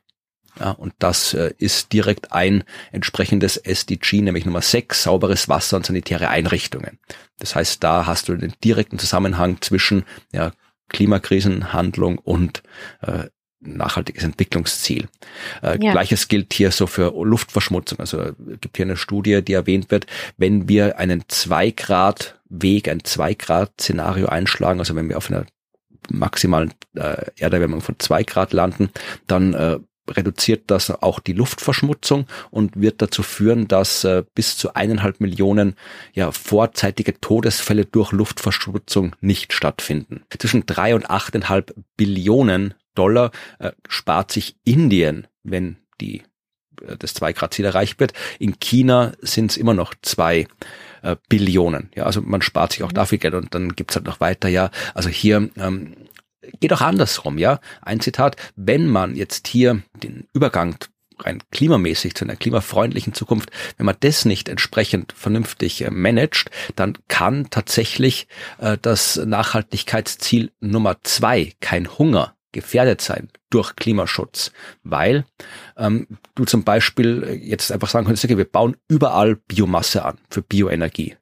[0.59, 5.85] Ja, und das äh, ist direkt ein entsprechendes SDG, nämlich Nummer 6, sauberes Wasser und
[5.85, 6.97] sanitäre Einrichtungen.
[7.37, 10.53] Das heißt, da hast du den direkten Zusammenhang zwischen ja,
[10.89, 12.63] Klimakrisenhandlung und
[13.01, 13.25] äh,
[13.65, 15.07] nachhaltiges Entwicklungsziel.
[15.61, 15.91] Äh, Ja.
[15.91, 17.99] Gleiches gilt hier so für Luftverschmutzung.
[17.99, 20.07] Also es gibt hier eine Studie, die erwähnt wird,
[20.37, 25.29] wenn wir einen 2 Grad Weg, ein 2 Grad Szenario einschlagen, also wenn wir auf
[25.29, 25.45] einer
[26.11, 28.89] maximalen äh, Erderwärmung von 2 Grad landen,
[29.27, 34.73] dann äh, reduziert das auch die Luftverschmutzung und wird dazu führen, dass äh, bis zu
[34.73, 35.75] eineinhalb Millionen
[36.13, 40.23] ja, vorzeitige Todesfälle durch Luftverschmutzung nicht stattfinden.
[40.37, 46.23] Zwischen drei und achteinhalb Billionen Dollar äh, spart sich Indien, wenn die
[46.81, 48.13] äh, das 2 Grad Ziel erreicht wird.
[48.39, 50.47] In China sind es immer noch zwei
[51.01, 51.89] äh, Billionen.
[51.95, 52.95] Ja, also man spart sich auch Mhm.
[52.95, 54.71] dafür Geld und dann gibt's halt noch weiter, ja.
[54.93, 55.95] Also hier ähm,
[56.59, 57.59] geht auch andersrum, ja.
[57.81, 60.77] Ein Zitat, wenn man jetzt hier den Übergang
[61.19, 66.97] rein klimamäßig zu einer klimafreundlichen Zukunft, wenn man das nicht entsprechend vernünftig äh, managt, dann
[67.07, 68.27] kann tatsächlich
[68.59, 74.51] äh, das Nachhaltigkeitsziel Nummer zwei, kein Hunger, gefährdet sein durch Klimaschutz,
[74.83, 75.25] weil
[75.75, 80.17] ähm, du zum Beispiel äh, jetzt einfach sagen könntest, okay, wir bauen überall Biomasse an
[80.29, 81.17] für Bioenergie.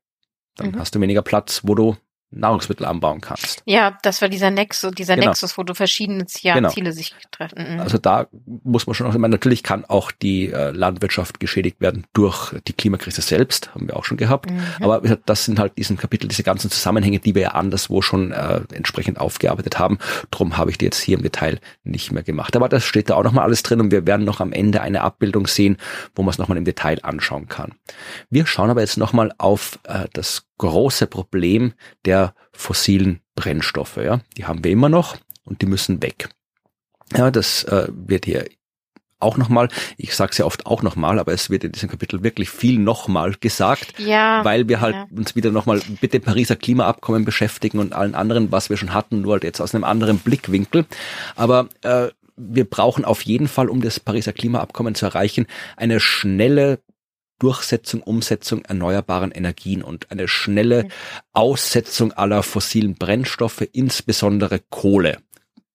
[0.57, 0.79] Dann Mhm.
[0.79, 1.97] hast du weniger Platz, wo du
[2.31, 3.61] Nahrungsmittel anbauen kannst.
[3.65, 5.27] Ja, das war dieser Nexus, dieser Genau.
[5.27, 6.69] Nexus, wo du verschiedene Ziele, Genau.
[6.69, 7.75] Ziele sich treffen.
[7.75, 7.79] Mhm.
[7.79, 8.27] Also da
[8.63, 12.73] muss man schon auch, meine, natürlich kann auch die äh, Landwirtschaft geschädigt werden durch die
[12.73, 14.49] Klimakrise selbst, haben wir auch schon gehabt.
[14.49, 14.61] Mhm.
[14.79, 18.61] Aber das sind halt diesen Kapitel, diese ganzen Zusammenhänge, die wir ja anderswo schon äh,
[18.73, 19.99] entsprechend aufgearbeitet haben.
[20.31, 22.55] Drum habe ich die jetzt hier im Detail nicht mehr gemacht.
[22.55, 25.01] Aber das steht da auch nochmal alles drin und wir werden noch am Ende eine
[25.01, 25.77] Abbildung sehen,
[26.15, 27.73] wo man es nochmal im Detail anschauen kann.
[28.29, 31.73] Wir schauen aber jetzt nochmal auf äh, das große Problem
[32.05, 33.97] der fossilen Brennstoffe.
[33.97, 34.21] Ja?
[34.37, 36.29] Die haben wir immer noch und die müssen weg.
[37.15, 38.45] Ja, das äh, wird hier
[39.19, 42.23] auch nochmal, ich sage es ja oft auch nochmal, aber es wird in diesem Kapitel
[42.23, 45.07] wirklich viel nochmal gesagt, ja, weil wir halt ja.
[45.15, 49.21] uns wieder nochmal mit dem Pariser Klimaabkommen beschäftigen und allen anderen, was wir schon hatten,
[49.21, 50.85] nur halt jetzt aus einem anderen Blickwinkel.
[51.35, 55.45] Aber äh, wir brauchen auf jeden Fall, um das Pariser Klimaabkommen zu erreichen,
[55.77, 56.79] eine schnelle
[57.41, 60.87] Durchsetzung, Umsetzung erneuerbaren Energien und eine schnelle.
[61.33, 65.17] Aussetzung aller fossilen Brennstoffe, insbesondere Kohle.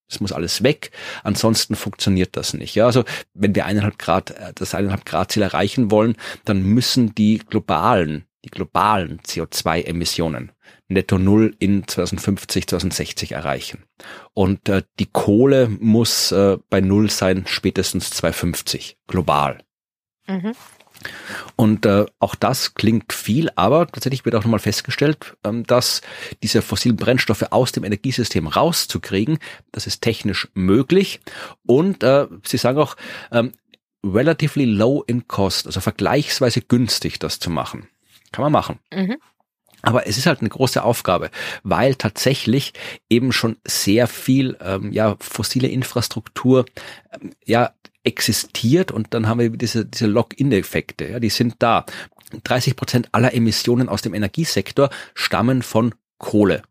[0.08, 0.92] Es muss alles weg,
[1.24, 2.76] ansonsten funktioniert das nicht.
[2.76, 3.02] Ja, also
[3.34, 8.24] wenn wir eineinhalb Grad, äh, das eineinhalb Grad Ziel erreichen wollen, dann müssen die globalen,
[8.44, 10.52] die globalen CO2-Emissionen
[10.88, 13.84] netto null in 2050, 2060 erreichen.
[14.34, 19.58] Und äh, die Kohle muss äh, bei null sein, spätestens 2050, global.
[20.28, 20.52] Mhm.
[21.56, 26.02] Und äh, auch das klingt viel, aber tatsächlich wird auch nochmal festgestellt, ähm, dass
[26.42, 29.38] diese fossilen Brennstoffe aus dem Energiesystem rauszukriegen,
[29.72, 31.20] das ist technisch möglich.
[31.64, 32.96] Und äh, Sie sagen auch,
[33.32, 33.52] ähm,
[34.04, 37.88] relatively low in cost, also vergleichsweise günstig, das zu machen.
[38.32, 38.78] Kann man machen.
[38.92, 39.16] Mhm.
[39.82, 41.30] Aber es ist halt eine große Aufgabe,
[41.62, 42.72] weil tatsächlich
[43.08, 46.66] eben schon sehr viel ähm, ja fossile Infrastruktur
[47.12, 47.72] ähm, ja
[48.06, 51.84] existiert und dann haben wir diese diese Lock-in-Effekte, ja, die sind da.
[52.42, 56.62] 30 Prozent aller Emissionen aus dem Energiesektor stammen von Kohle.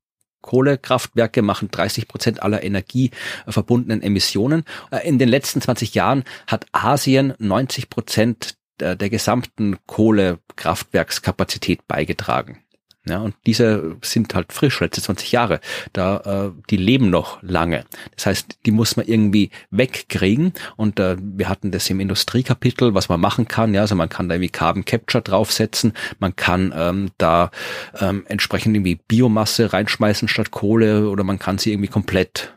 [0.41, 4.63] Kohlekraftwerke machen 30 Prozent aller energieverbundenen Emissionen.
[4.91, 12.64] Äh, in den letzten 20 Jahren hat Asien 90 Prozent der, der gesamten Kohlekraftwerkskapazität beigetragen.
[13.07, 15.59] Ja, und diese sind halt frisch, letzte 20 Jahre.
[15.93, 17.85] Da, äh, die leben noch lange.
[18.15, 20.53] Das heißt, die muss man irgendwie wegkriegen.
[20.75, 23.73] Und äh, wir hatten das im Industriekapitel, was man machen kann.
[23.75, 25.93] Ja, also man kann da irgendwie Carbon Capture draufsetzen.
[26.19, 27.51] Man kann ähm, da
[27.99, 32.55] ähm, entsprechend irgendwie Biomasse reinschmeißen statt Kohle oder man kann sie irgendwie komplett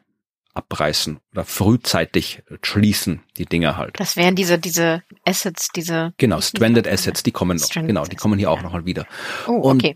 [0.58, 3.98] abreißen oder frühzeitig schließen, die Dinger halt.
[3.98, 6.12] Das wären diese, diese Assets, diese.
[6.18, 7.68] Genau, Stranded Assets, die kommen noch.
[7.70, 9.06] Genau, die kommen hier auch nochmal wieder.
[9.46, 9.94] Oh, okay.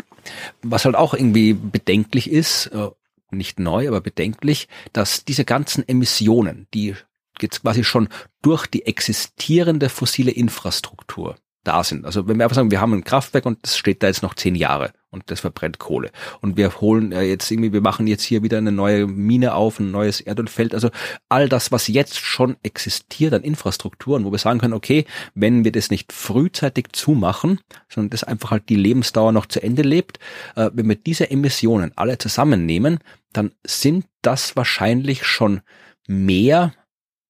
[0.63, 2.89] Und was halt auch irgendwie bedenklich ist, äh,
[3.31, 6.95] nicht neu, aber bedenklich, dass diese ganzen Emissionen, die
[7.41, 8.09] jetzt quasi schon
[8.43, 12.05] durch die existierende fossile Infrastruktur da sind.
[12.05, 14.35] Also wenn wir einfach sagen, wir haben ein Kraftwerk und das steht da jetzt noch
[14.35, 16.11] zehn Jahre und das verbrennt Kohle.
[16.41, 19.79] Und wir holen äh, jetzt irgendwie, wir machen jetzt hier wieder eine neue Mine auf,
[19.79, 20.75] ein neues Erdölfeld.
[20.75, 20.91] Also
[21.29, 25.05] all das, was jetzt schon existiert an Infrastrukturen, wo wir sagen können, okay,
[25.35, 29.83] wenn wir das nicht frühzeitig zumachen, sondern das einfach halt die Lebensdauer noch zu Ende
[29.83, 30.19] lebt,
[30.57, 32.99] äh, wenn wir diese Emissionen alle zusammennehmen,
[33.33, 35.61] dann sind das wahrscheinlich schon
[36.09, 36.73] mehr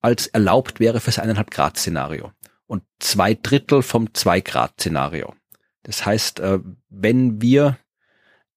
[0.01, 2.33] als erlaubt wäre fürs eineinhalb Grad Szenario
[2.73, 5.35] und zwei Drittel vom Zwei-Grad-Szenario.
[5.83, 6.59] Das heißt, äh,
[6.89, 7.77] wenn wir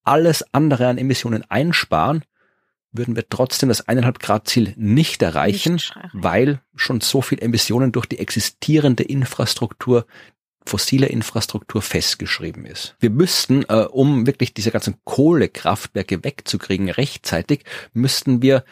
[0.06, 2.24] alles andere an Emissionen einsparen,
[2.94, 7.92] würden wir trotzdem das eineinhalb Grad Ziel nicht erreichen, nicht weil schon so viel Emissionen
[7.92, 10.06] durch die existierende Infrastruktur,
[10.66, 12.96] fossile Infrastruktur festgeschrieben ist.
[13.02, 18.64] Wir müssten, äh, um wirklich diese ganzen Kohlekraftwerke wegzukriegen rechtzeitig, müssten wir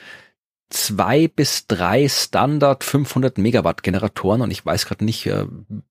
[0.74, 5.46] zwei bis drei Standard 500 Megawatt Generatoren und ich weiß gerade nicht, äh,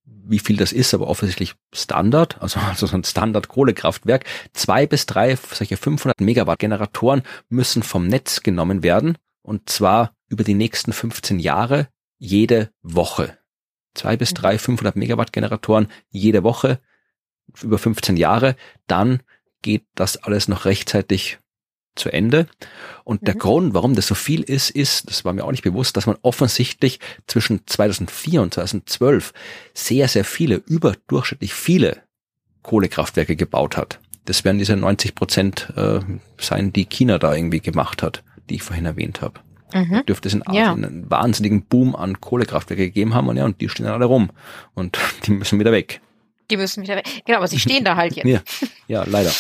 [0.05, 4.25] wie viel das ist, aber offensichtlich Standard, also, also so ein Standard Kohlekraftwerk.
[4.53, 10.45] Zwei bis drei solche 500 Megawatt Generatoren müssen vom Netz genommen werden und zwar über
[10.45, 13.39] die nächsten 15 Jahre jede Woche.
[13.95, 16.81] Zwei bis drei 500 Megawatt Generatoren jede Woche
[17.61, 18.57] über 15 Jahre,
[18.87, 19.23] dann
[19.61, 21.39] geht das alles noch rechtzeitig
[21.95, 22.47] zu Ende.
[23.05, 23.39] Und der mhm.
[23.39, 26.17] Grund, warum das so viel ist, ist, das war mir auch nicht bewusst, dass man
[26.23, 29.33] offensichtlich zwischen 2004 und 2012
[29.75, 32.03] sehr, sehr viele, überdurchschnittlich viele
[32.63, 34.01] Kohlekraftwerke gebaut hat.
[34.25, 36.01] Das werden diese 90 Prozent äh,
[36.39, 39.41] sein, die China da irgendwie gemacht hat, die ich vorhin erwähnt habe.
[39.75, 40.05] Mhm.
[40.07, 40.73] Dürfte es in Asien ja.
[40.73, 44.31] einen wahnsinnigen Boom an Kohlekraftwerke gegeben haben und ja, und die stehen alle rum
[44.75, 46.01] und die müssen wieder weg.
[46.51, 47.09] Die müssen wieder weg.
[47.25, 48.27] Genau, aber sie stehen da halt jetzt.
[48.27, 48.41] Ja,
[48.87, 49.33] ja leider.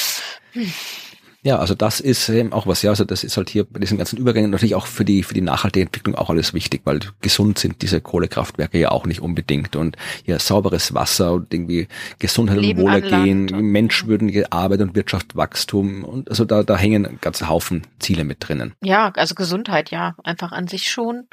[1.44, 3.98] Ja, also das ist eben auch was, ja, also das ist halt hier bei diesen
[3.98, 7.58] ganzen Übergängen natürlich auch für die, für die nachhaltige Entwicklung auch alles wichtig, weil gesund
[7.58, 11.88] sind diese Kohlekraftwerke ja auch nicht unbedingt und ja, sauberes Wasser und irgendwie
[12.20, 17.48] Gesundheit Leben und Wohlergehen, menschwürdige Arbeit und Wirtschaftswachstum und also da, da hängen ein ganzer
[17.48, 18.74] Haufen Ziele mit drinnen.
[18.80, 21.26] Ja, also Gesundheit, ja, einfach an sich schon.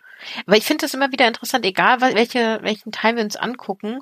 [0.47, 3.99] Aber ich finde es immer wieder interessant, egal welche, welchen Teil wir uns angucken,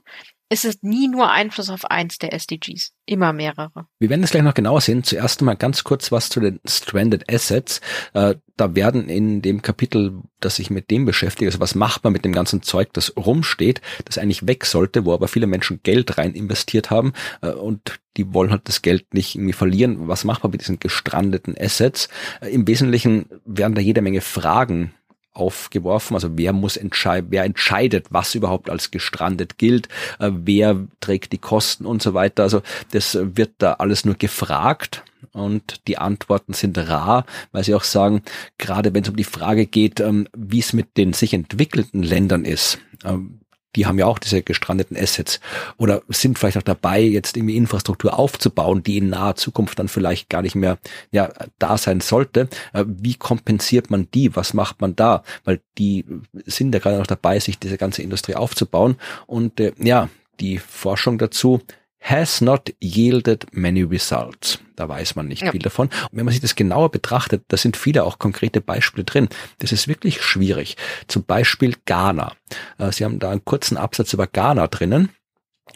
[0.49, 3.87] es ist nie nur Einfluss auf eins der SDGs, immer mehrere.
[3.99, 5.03] Wir werden das gleich noch genauer sehen.
[5.03, 7.81] Zuerst mal ganz kurz was zu den Stranded Assets.
[8.13, 12.13] Äh, da werden in dem Kapitel, das sich mit dem beschäftigt, also was macht man
[12.13, 16.17] mit dem ganzen Zeug, das rumsteht, das eigentlich weg sollte, wo aber viele Menschen Geld
[16.17, 20.07] rein investiert haben äh, und die wollen halt das Geld nicht irgendwie verlieren.
[20.07, 22.07] Was macht man mit diesen gestrandeten Assets?
[22.41, 24.93] Äh, Im Wesentlichen werden da jede Menge Fragen
[25.37, 26.15] aufgeworfen.
[26.15, 29.87] Also wer muss entscheiden, wer entscheidet, was überhaupt als gestrandet gilt,
[30.19, 32.43] äh, wer trägt die Kosten und so weiter.
[32.43, 32.61] Also
[32.91, 38.23] das wird da alles nur gefragt und die Antworten sind rar, weil sie auch sagen,
[38.57, 42.45] gerade wenn es um die Frage geht, ähm, wie es mit den sich entwickelnden Ländern
[42.45, 43.39] ist, ähm,
[43.75, 45.39] die haben ja auch diese gestrandeten Assets
[45.77, 50.29] oder sind vielleicht auch dabei, jetzt irgendwie Infrastruktur aufzubauen, die in naher Zukunft dann vielleicht
[50.29, 50.77] gar nicht mehr
[51.11, 52.49] ja, da sein sollte.
[52.73, 54.35] Äh, wie kompensiert man die?
[54.35, 55.23] Was macht man da?
[55.43, 56.05] Weil die
[56.45, 58.95] sind ja gerade noch dabei, sich diese ganze Industrie aufzubauen.
[59.25, 60.09] Und äh, ja,
[60.39, 61.61] die Forschung dazu
[62.09, 64.59] has not yielded many results.
[64.75, 65.51] Da weiß man nicht ja.
[65.51, 65.87] viel davon.
[65.87, 69.27] Und wenn man sich das genauer betrachtet, da sind viele auch konkrete Beispiele drin.
[69.59, 70.77] Das ist wirklich schwierig.
[71.07, 72.33] Zum Beispiel Ghana.
[72.77, 75.09] Äh, Sie haben da einen kurzen Absatz über Ghana drinnen.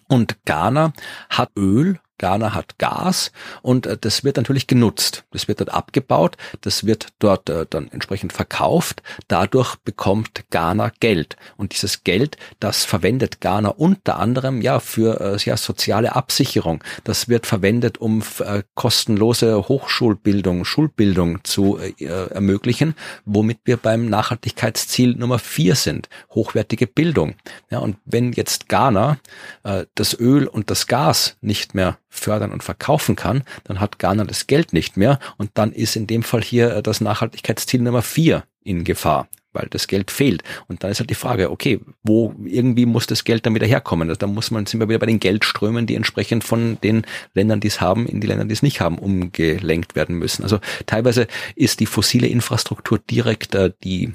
[0.07, 0.93] Und Ghana
[1.29, 3.31] hat Öl Ghana hat Gas
[3.63, 5.23] und äh, das wird natürlich genutzt.
[5.31, 9.01] Das wird dort abgebaut, das wird dort äh, dann entsprechend verkauft.
[9.27, 11.35] Dadurch bekommt Ghana Geld.
[11.57, 16.83] Und dieses Geld, das verwendet Ghana unter anderem ja für äh, ja, soziale Absicherung.
[17.03, 22.93] Das wird verwendet, um äh, kostenlose Hochschulbildung, Schulbildung zu äh, ermöglichen,
[23.25, 26.07] womit wir beim Nachhaltigkeitsziel Nummer vier sind.
[26.35, 27.33] Hochwertige Bildung.
[27.71, 29.17] Ja, und wenn jetzt Ghana
[29.63, 34.25] äh, das Öl und das Gas nicht mehr fördern und verkaufen kann, dann hat Ghana
[34.25, 38.03] das Geld nicht mehr und dann ist in dem Fall hier äh, das Nachhaltigkeitsziel Nummer
[38.03, 40.43] vier in Gefahr, weil das Geld fehlt.
[40.67, 44.09] Und dann ist halt die Frage, okay, wo irgendwie muss das Geld dann wieder herkommen?
[44.09, 47.61] Also da muss man, sind wir wieder bei den Geldströmen, die entsprechend von den Ländern,
[47.61, 50.43] die es haben, in die Länder, die es nicht haben, umgelenkt werden müssen.
[50.43, 54.13] Also teilweise ist die fossile Infrastruktur direkt äh, die,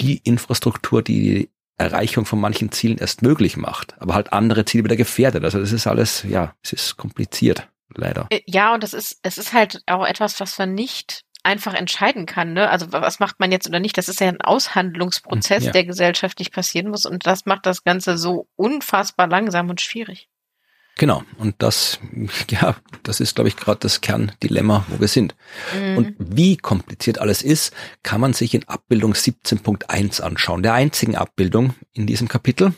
[0.00, 1.48] die Infrastruktur, die
[1.78, 5.44] Erreichung von manchen Zielen erst möglich macht, aber halt andere Ziele wieder gefährdet.
[5.44, 8.26] Also das ist alles, ja, es ist kompliziert, leider.
[8.30, 12.26] Äh, ja, und das ist, es ist halt auch etwas, was man nicht einfach entscheiden
[12.26, 12.52] kann.
[12.52, 12.68] Ne?
[12.68, 13.96] Also was macht man jetzt oder nicht?
[13.96, 15.72] Das ist ja ein Aushandlungsprozess, ja.
[15.72, 20.28] der gesellschaftlich passieren muss und das macht das Ganze so unfassbar langsam und schwierig.
[20.98, 21.22] Genau.
[21.38, 22.00] Und das,
[22.50, 25.34] ja, das ist, glaube ich, gerade das Kerndilemma, wo wir sind.
[25.74, 25.96] Mhm.
[25.96, 27.72] Und wie kompliziert alles ist,
[28.02, 32.74] kann man sich in Abbildung 17.1 anschauen, der einzigen Abbildung in diesem Kapitel.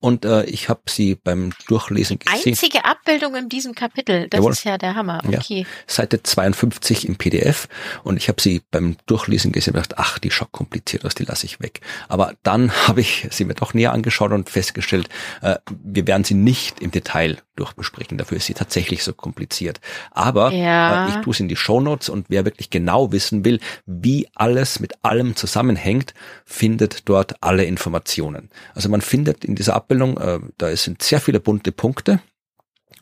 [0.00, 2.52] Und äh, ich habe sie beim Durchlesen gesehen.
[2.52, 4.52] Einzige Abbildung in diesem Kapitel, das Jawohl.
[4.52, 5.20] ist ja der Hammer.
[5.26, 5.60] Okay.
[5.62, 5.66] Ja.
[5.88, 7.66] Seite 52 im PDF.
[8.04, 11.24] Und ich habe sie beim Durchlesen gesehen und gedacht, ach, die schaut kompliziert aus, die
[11.24, 11.80] lasse ich weg.
[12.06, 15.08] Aber dann habe ich sie mir doch näher angeschaut und festgestellt,
[15.42, 18.18] äh, wir werden sie nicht im Detail durchbesprechen.
[18.18, 19.80] Dafür ist sie tatsächlich so kompliziert.
[20.10, 21.06] Aber ja.
[21.06, 24.80] äh, ich tue es in die Shownotes und wer wirklich genau wissen will, wie alles
[24.80, 28.50] mit allem zusammenhängt, findet dort alle Informationen.
[28.74, 32.20] Also man findet in dieser Abbildung, äh, da sind sehr viele bunte Punkte.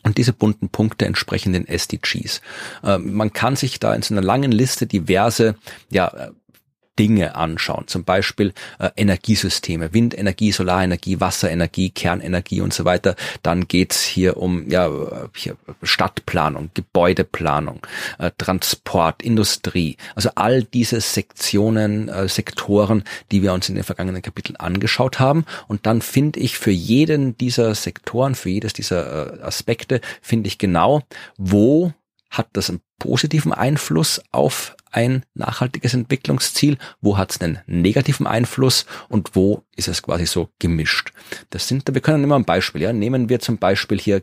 [0.03, 2.41] Und diese bunten Punkte entsprechen den SDGs.
[2.85, 5.57] Äh, man kann sich da in so einer langen Liste diverse
[5.91, 6.31] ja,
[6.99, 13.17] Dinge anschauen, zum Beispiel äh, Energiesysteme, Windenergie, Solarenergie, Wasserenergie, Kernenergie und so weiter.
[13.43, 14.91] Dann geht's hier um ja,
[15.35, 17.81] hier Stadtplanung, Gebäudeplanung,
[18.19, 19.97] äh, Transport, Industrie.
[20.15, 25.45] Also all diese Sektionen, äh, Sektoren, die wir uns in den vergangenen Kapiteln angeschaut haben.
[25.69, 30.59] Und dann finde ich für jeden dieser Sektoren, für jedes dieser äh, Aspekte, finde ich
[30.59, 31.03] genau,
[31.37, 31.93] wo
[32.31, 38.87] hat das einen positiven Einfluss auf ein nachhaltiges Entwicklungsziel, wo hat es einen negativen Einfluss
[39.09, 41.13] und wo ist es quasi so gemischt.
[41.51, 44.23] Das sind, wir können immer ein Beispiel, ja, nehmen wir zum Beispiel hier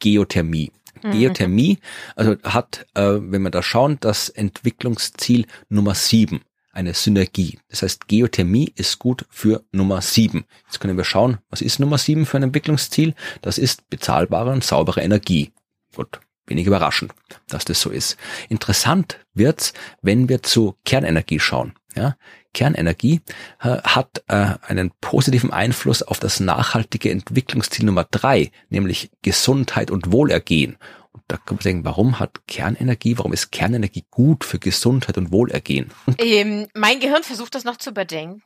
[0.00, 0.72] Geothermie.
[1.02, 1.12] Mhm.
[1.12, 1.78] Geothermie,
[2.16, 6.40] also hat, äh, wenn wir da schauen, das Entwicklungsziel Nummer sieben
[6.72, 7.58] eine Synergie.
[7.68, 10.44] Das heißt, Geothermie ist gut für Nummer sieben.
[10.66, 13.14] Jetzt können wir schauen, was ist Nummer sieben für ein Entwicklungsziel?
[13.42, 15.52] Das ist bezahlbare und saubere Energie.
[15.94, 16.20] Gut,
[16.50, 17.12] Wenig überraschend,
[17.48, 18.16] dass das so ist.
[18.48, 19.72] Interessant wird's,
[20.02, 21.74] wenn wir zu Kernenergie schauen.
[21.96, 22.16] Ja,
[22.52, 23.20] Kernenergie
[23.60, 30.12] äh, hat äh, einen positiven Einfluss auf das nachhaltige Entwicklungsziel Nummer drei, nämlich Gesundheit und
[30.12, 30.76] Wohlergehen.
[31.12, 35.32] Und da kann man denken, warum hat Kernenergie, warum ist Kernenergie gut für Gesundheit und
[35.32, 35.90] Wohlergehen?
[36.18, 38.42] Ähm, mein Gehirn versucht das noch zu überdenken.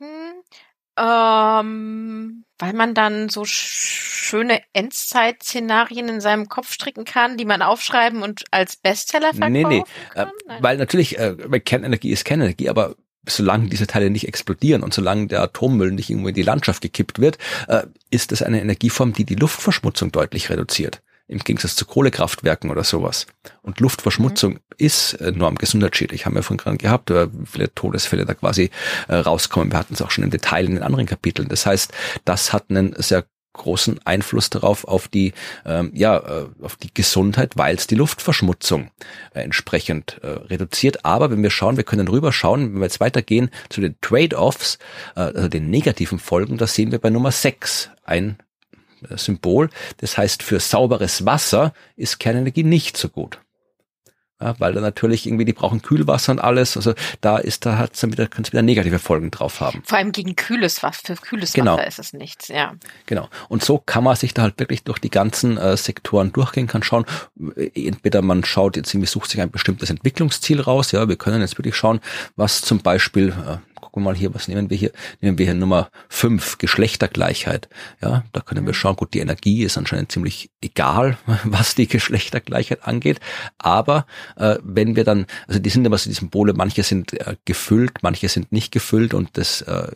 [0.97, 8.23] Ähm, weil man dann so schöne Endzeit-Szenarien in seinem Kopf stricken kann, die man aufschreiben
[8.23, 9.83] und als Bestseller verkaufen nee, nee.
[10.13, 10.29] kann?
[10.47, 12.95] Äh, weil natürlich, äh, Kernenergie ist Kernenergie, aber
[13.27, 17.19] solange diese Teile nicht explodieren und solange der Atommüll nicht irgendwo in die Landschaft gekippt
[17.19, 17.37] wird,
[17.67, 22.83] äh, ist es eine Energieform, die die Luftverschmutzung deutlich reduziert im Gegensatz zu Kohlekraftwerken oder
[22.83, 23.25] sowas.
[23.61, 24.59] Und Luftverschmutzung mhm.
[24.77, 26.25] ist enorm gesundheitsschädlich.
[26.25, 28.69] Haben wir vorhin gerade gehabt, wie viele Todesfälle da quasi
[29.07, 29.71] äh, rauskommen.
[29.71, 31.47] Wir hatten es auch schon im Detail in den anderen Kapiteln.
[31.47, 31.93] Das heißt,
[32.25, 35.33] das hat einen sehr großen Einfluss darauf auf die
[35.65, 38.91] ähm, ja äh, auf die Gesundheit, weil es die Luftverschmutzung
[39.33, 41.05] äh, entsprechend äh, reduziert.
[41.05, 44.77] Aber wenn wir schauen, wir können rüberschauen, wenn wir jetzt weitergehen zu den Trade-offs,
[45.15, 48.37] äh, also den negativen Folgen, da sehen wir bei Nummer 6 ein
[49.15, 49.69] Symbol.
[49.97, 53.39] Das heißt, für sauberes Wasser ist Kernenergie nicht so gut.
[54.41, 56.75] Ja, weil da natürlich irgendwie, die brauchen Kühlwasser und alles.
[56.75, 59.81] Also da ist, da hat's dann wieder, könnte es wieder negative Folgen drauf haben.
[59.85, 61.77] Vor allem gegen kühles Wasser, für kühles genau.
[61.77, 62.73] Wasser ist es nichts, ja.
[63.05, 63.29] Genau.
[63.47, 66.83] Und so kann man sich da halt wirklich durch die ganzen äh, Sektoren durchgehen, kann
[66.83, 67.05] schauen,
[67.55, 71.39] äh, entweder man schaut jetzt irgendwie, sucht sich ein bestimmtes Entwicklungsziel raus, ja, wir können
[71.39, 72.01] jetzt wirklich schauen,
[72.35, 74.91] was zum Beispiel, äh, gucken wir mal hier, was nehmen wir hier?
[75.21, 77.69] Nehmen wir hier Nummer fünf Geschlechtergleichheit.
[78.01, 78.75] Ja, da können wir mhm.
[78.75, 83.19] schauen, gut, die Energie ist anscheinend ziemlich egal, was die Geschlechtergleichheit angeht.
[83.57, 84.05] Aber
[84.35, 87.99] äh, wenn wir dann, also die sind immer so die Symbole, manche sind äh, gefüllt,
[88.01, 89.91] manche sind nicht gefüllt und das äh,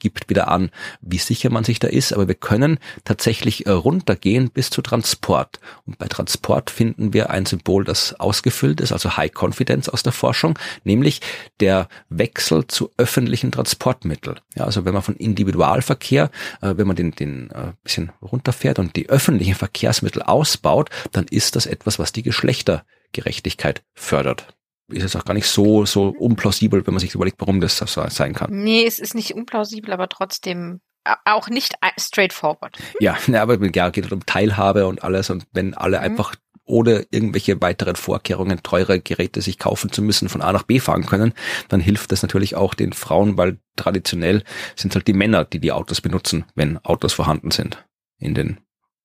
[0.00, 0.70] gibt wieder an,
[1.00, 5.60] wie sicher man sich da ist, aber wir können tatsächlich äh, runtergehen bis zu Transport.
[5.86, 10.12] Und bei Transport finden wir ein Symbol, das ausgefüllt ist, also High Confidence aus der
[10.12, 11.20] Forschung, nämlich
[11.60, 14.40] der Wechsel zu öffentlichen Transportmitteln.
[14.56, 16.30] Ja, also wenn man von Individualverkehr,
[16.60, 21.54] äh, wenn man den, den äh, bisschen runterfährt und die öffentlichen Verkehrsmittel ausbaut, dann ist
[21.54, 24.54] das etwas, was die Geschlechtergerechtigkeit fördert
[24.92, 27.86] ist es auch gar nicht so, so unplausibel, wenn man sich überlegt, warum das so
[27.86, 28.50] sein kann.
[28.50, 30.80] Nee, es ist nicht unplausibel, aber trotzdem
[31.24, 32.76] auch nicht straightforward.
[33.00, 36.04] Ja, ne, aber ja, geht halt um Teilhabe und alles und wenn alle mhm.
[36.04, 36.34] einfach
[36.64, 41.04] oder irgendwelche weiteren Vorkehrungen, teure Geräte sich kaufen zu müssen, von A nach B fahren
[41.04, 41.34] können,
[41.68, 44.44] dann hilft das natürlich auch den Frauen, weil traditionell
[44.76, 47.84] sind halt die Männer, die die Autos benutzen, wenn Autos vorhanden sind
[48.18, 48.58] in den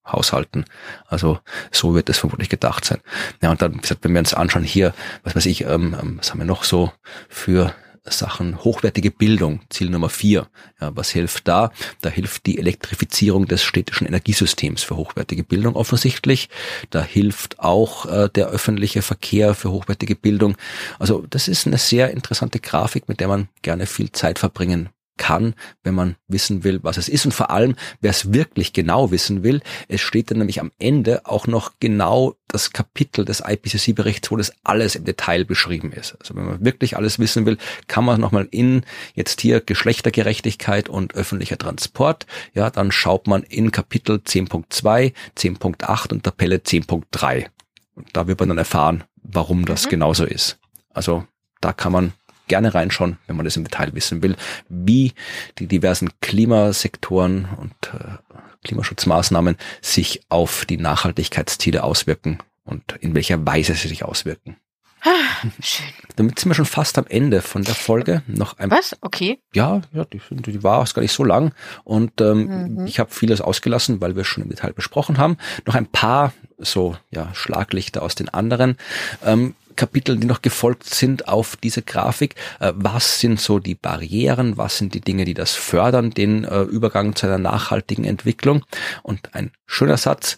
[0.06, 0.66] Haushalten.
[1.08, 1.40] Also
[1.72, 3.00] so wird es vermutlich gedacht sein.
[3.42, 4.94] Ja, und dann, wie gesagt, wenn wir uns anschauen hier,
[5.24, 6.92] was weiß ich, ähm, ähm was haben wir noch so
[7.30, 7.74] für
[8.08, 10.48] Sachen hochwertige Bildung, Ziel Nummer vier.
[10.80, 11.72] Ja, was hilft da?
[12.02, 16.50] Da hilft die Elektrifizierung des städtischen Energiesystems für hochwertige Bildung offensichtlich.
[16.92, 20.56] Da hilft auch äh, der öffentliche Verkehr für hochwertige Bildung.
[21.00, 25.56] Also das ist eine sehr interessante Grafik, mit der man gerne viel Zeit verbringen kann,
[25.84, 27.26] wenn man wissen will, was es ist.
[27.26, 31.26] Und vor allem, wer es wirklich genau wissen will, es steht dann nämlich am Ende
[31.26, 36.16] auch noch genau das Kapitel des IPCC-Berichts, wo das alles im Detail beschrieben ist.
[36.20, 37.58] Also wenn man wirklich alles wissen will,
[37.88, 43.72] kann man nochmal in jetzt hier Geschlechtergerechtigkeit und öffentlicher Transport, ja, dann schaut man in
[43.72, 47.48] Kapitel 10.2, 10.8 und Tabelle 10.3.
[47.96, 49.90] Und da wird man dann erfahren, warum das mhm.
[49.92, 50.60] genauso ist.
[50.94, 51.26] Also
[51.62, 52.14] da kann man
[52.48, 54.36] gerne reinschauen, wenn man das im Detail wissen will,
[54.70, 55.14] wie
[55.60, 58.18] die diversen Klimasektoren und äh,
[58.64, 64.58] Klimaschutzmaßnahmen sich auf die Nachhaltigkeitsziele auswirken und in welcher Weise sie sich auswirken.
[65.06, 65.86] Ah, schön.
[66.16, 68.24] Damit sind wir schon fast am Ende von der Folge.
[68.26, 68.98] Noch ein Was?
[69.02, 69.40] Okay.
[69.54, 72.88] Ja, ja, die, die war auch gar nicht so lang und ähm, mhm.
[72.88, 75.38] ich habe vieles ausgelassen, weil wir schon im Detail besprochen haben.
[75.68, 78.78] Noch ein paar so ja Schlaglichter aus den anderen.
[79.24, 82.36] Ähm, Kapiteln, die noch gefolgt sind auf diese Grafik.
[82.60, 84.58] Äh, was sind so die Barrieren?
[84.58, 88.66] Was sind die Dinge, die das fördern, den äh, Übergang zu einer nachhaltigen Entwicklung?
[89.04, 90.38] Und ein schöner Satz.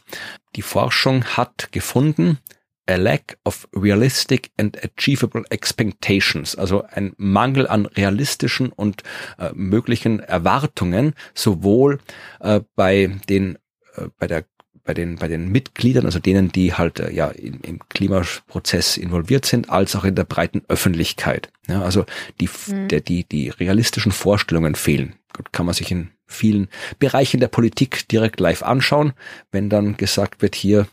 [0.56, 2.40] Die Forschung hat gefunden,
[2.88, 9.04] a lack of realistic and achievable expectations, also ein Mangel an realistischen und
[9.38, 12.00] äh, möglichen Erwartungen, sowohl
[12.40, 13.58] äh, bei den
[13.96, 14.46] äh, bei der
[14.88, 19.46] bei den, bei den Mitgliedern, also denen, die halt äh, ja im, im Klimaprozess involviert
[19.46, 21.52] sind, als auch in der breiten Öffentlichkeit.
[21.68, 22.06] Ja, also
[22.40, 22.88] die, mhm.
[22.88, 25.14] der, die, die realistischen Vorstellungen fehlen.
[25.36, 29.14] Gut, kann man sich in vielen Bereichen der Politik direkt live anschauen,
[29.52, 30.88] wenn dann gesagt wird hier,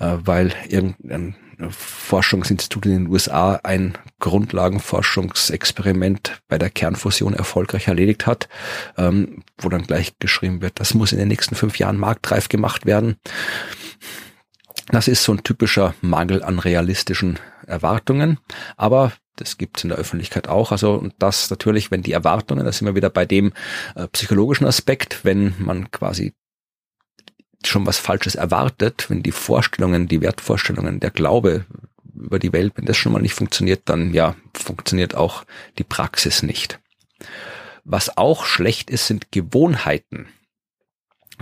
[0.00, 1.36] äh, weil irgendein
[1.70, 8.48] Forschungsinstitut in den USA ein Grundlagenforschungsexperiment bei der Kernfusion erfolgreich erledigt hat,
[8.96, 12.86] ähm, wo dann gleich geschrieben wird, das muss in den nächsten fünf Jahren marktreif gemacht
[12.86, 13.16] werden.
[14.88, 18.38] Das ist so ein typischer Mangel an realistischen Erwartungen,
[18.76, 20.72] aber das gibt's in der Öffentlichkeit auch.
[20.72, 23.52] Also und das natürlich, wenn die Erwartungen, da sind wir wieder bei dem
[23.94, 26.32] äh, psychologischen Aspekt, wenn man quasi
[27.64, 31.64] schon was Falsches erwartet, wenn die Vorstellungen, die Wertvorstellungen, der Glaube
[32.14, 35.44] über die Welt, wenn das schon mal nicht funktioniert, dann ja, funktioniert auch
[35.78, 36.80] die Praxis nicht.
[37.84, 40.28] Was auch schlecht ist, sind Gewohnheiten.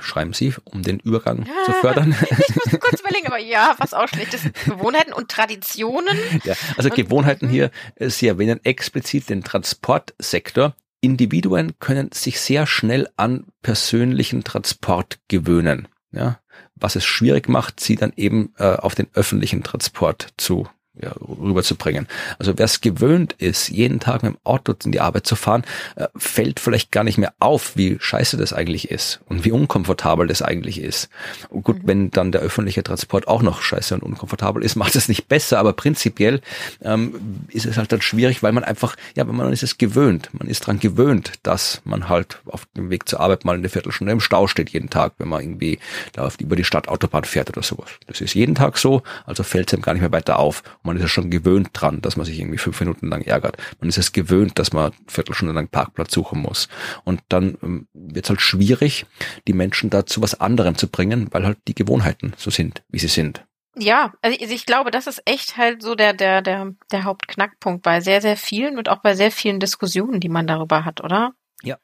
[0.00, 2.16] Schreiben Sie, um den Übergang ja, zu fördern.
[2.48, 4.52] Ich muss kurz überlegen, aber ja, was auch schlecht ist.
[4.64, 6.18] Gewohnheiten und Traditionen.
[6.42, 10.74] Ja, also und, Gewohnheiten hier, äh, Sie erwähnen explizit den Transportsektor.
[11.00, 16.40] Individuen können sich sehr schnell an persönlichen Transport gewöhnen ja,
[16.74, 20.68] was es schwierig macht, sie dann eben äh, auf den öffentlichen Transport zu
[21.00, 22.06] ja, rüberzubringen.
[22.38, 25.64] Also wer es gewöhnt ist, jeden Tag mit dem Auto in die Arbeit zu fahren,
[25.96, 30.28] äh, fällt vielleicht gar nicht mehr auf, wie scheiße das eigentlich ist und wie unkomfortabel
[30.28, 31.08] das eigentlich ist.
[31.50, 31.88] Und gut, mhm.
[31.88, 35.58] wenn dann der öffentliche Transport auch noch scheiße und unkomfortabel ist, macht es nicht besser,
[35.58, 36.40] aber prinzipiell
[36.82, 40.30] ähm, ist es halt dann schwierig, weil man einfach, ja, man ist es gewöhnt.
[40.32, 44.12] Man ist dran gewöhnt, dass man halt auf dem Weg zur Arbeit mal eine Viertelstunde
[44.12, 45.78] im Stau steht jeden Tag, wenn man irgendwie
[46.12, 47.90] da über die Stadtautobahn fährt oder sowas.
[48.06, 50.96] Das ist jeden Tag so, also fällt es einem gar nicht mehr weiter auf man
[50.96, 53.56] ist ja schon gewöhnt dran, dass man sich irgendwie fünf Minuten lang ärgert.
[53.80, 56.68] Man ist es gewöhnt, dass man Viertelstunde lang Parkplatz suchen muss.
[57.04, 59.06] Und dann ähm, wird es halt schwierig,
[59.48, 63.08] die Menschen dazu was anderem zu bringen, weil halt die Gewohnheiten so sind, wie sie
[63.08, 63.44] sind.
[63.76, 68.00] Ja, also ich glaube, das ist echt halt so der, der, der, der Hauptknackpunkt bei
[68.00, 71.32] sehr, sehr vielen und auch bei sehr vielen Diskussionen, die man darüber hat, oder?
[71.62, 71.78] Ja.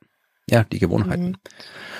[0.49, 1.27] Ja, die Gewohnheiten.
[1.27, 1.37] Mhm.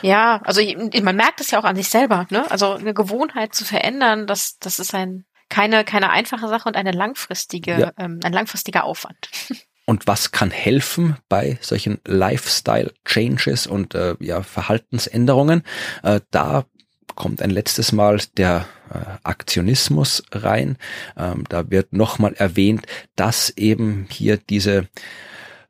[0.03, 0.61] Ja, also
[1.03, 2.51] man merkt es ja auch an sich selber, ne?
[2.51, 6.93] Also eine Gewohnheit zu verändern, das, das ist ein keine, keine einfache Sache und eine
[6.93, 7.93] langfristige, ja.
[7.99, 9.29] ähm, ein langfristiger Aufwand.
[9.87, 15.65] Und was kann helfen bei solchen Lifestyle-Changes und äh, ja, Verhaltensänderungen?
[16.05, 16.65] Äh, da
[17.17, 20.79] kommt ein letztes Mal der äh, Aktionismus rein.
[21.17, 22.87] Ähm, da wird nochmal erwähnt,
[23.17, 24.89] dass eben hier diese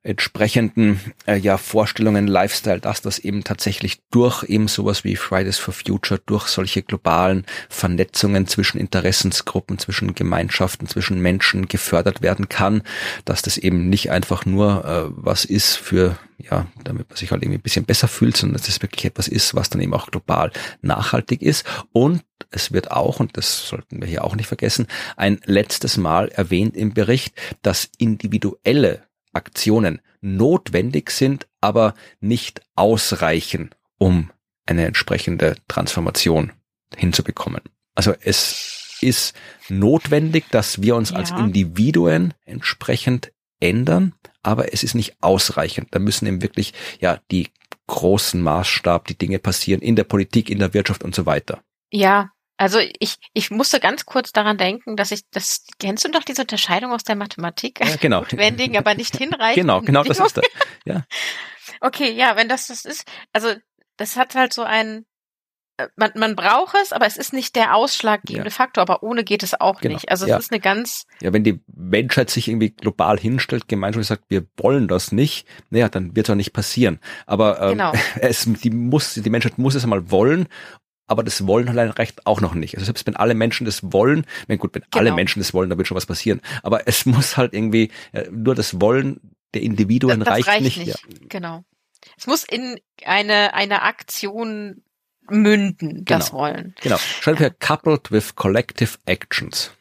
[0.03, 5.75] entsprechenden äh, ja Vorstellungen, Lifestyle, dass das eben tatsächlich durch eben sowas wie Fridays for
[5.75, 12.83] Future, durch solche globalen Vernetzungen zwischen Interessensgruppen, zwischen Gemeinschaften, zwischen Menschen gefördert werden kann,
[13.27, 17.43] dass das eben nicht einfach nur äh, was ist für ja, damit man sich halt
[17.43, 20.07] irgendwie ein bisschen besser fühlt, sondern dass es wirklich etwas ist, was dann eben auch
[20.07, 21.67] global nachhaltig ist.
[21.93, 24.87] Und es wird auch, und das sollten wir hier auch nicht vergessen,
[25.17, 29.03] ein letztes Mal erwähnt im Bericht, dass individuelle
[29.33, 34.31] Aktionen notwendig sind, aber nicht ausreichen, um
[34.67, 36.53] eine entsprechende Transformation
[36.97, 37.63] hinzubekommen.
[37.95, 39.35] Also es ist
[39.69, 41.17] notwendig, dass wir uns ja.
[41.17, 45.89] als Individuen entsprechend ändern, aber es ist nicht ausreichend.
[45.91, 47.49] Da müssen eben wirklich ja die
[47.87, 51.63] großen Maßstab, die Dinge passieren in der Politik, in der Wirtschaft und so weiter.
[51.91, 56.25] Ja, also ich, ich musste ganz kurz daran denken, dass ich, das, kennst du doch
[56.25, 57.81] diese Unterscheidung aus der Mathematik?
[57.81, 58.21] Ja, genau.
[58.31, 59.63] Notwendigen, aber nicht hinreichend.
[59.63, 60.45] Genau, genau das ist das.
[60.85, 61.05] Ja.
[61.81, 63.55] Okay, ja, wenn das das ist, also
[63.97, 65.07] das hat halt so ein,
[65.79, 68.55] äh, man, man braucht es, aber es ist nicht der ausschlaggebende ja.
[68.55, 69.95] Faktor, aber ohne geht es auch genau.
[69.95, 70.11] nicht.
[70.11, 70.37] Also es ja.
[70.37, 71.07] ist eine ganz.
[71.23, 75.89] Ja, wenn die Menschheit sich irgendwie global hinstellt, gemeinschaftlich sagt, wir wollen das nicht, naja,
[75.89, 76.99] dann wird es auch nicht passieren.
[77.25, 77.93] Aber ähm, genau.
[78.21, 80.47] es, die muss, die Menschheit muss es einmal wollen
[81.11, 82.77] aber das Wollen allein reicht auch noch nicht.
[82.77, 84.99] Also selbst wenn alle Menschen das wollen, wenn gut, wenn genau.
[84.99, 86.41] alle Menschen das wollen, dann wird schon was passieren.
[86.63, 89.21] Aber es muss halt irgendwie, äh, nur das Wollen
[89.53, 90.79] der Individuen das, das reicht, reicht, nicht.
[90.79, 90.89] nicht.
[90.89, 91.27] Ja.
[91.29, 91.65] Genau.
[92.17, 94.83] Es muss in eine, eine Aktion
[95.29, 96.19] münden, genau.
[96.19, 96.75] das Wollen.
[96.81, 96.97] Genau.
[96.99, 97.51] Schreibt ja.
[97.51, 99.73] coupled with collective actions.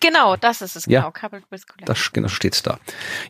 [0.00, 0.98] Genau, das ist es, genau.
[0.98, 1.86] Ja, coupled with collective.
[1.86, 2.80] Das, genau, steht's da.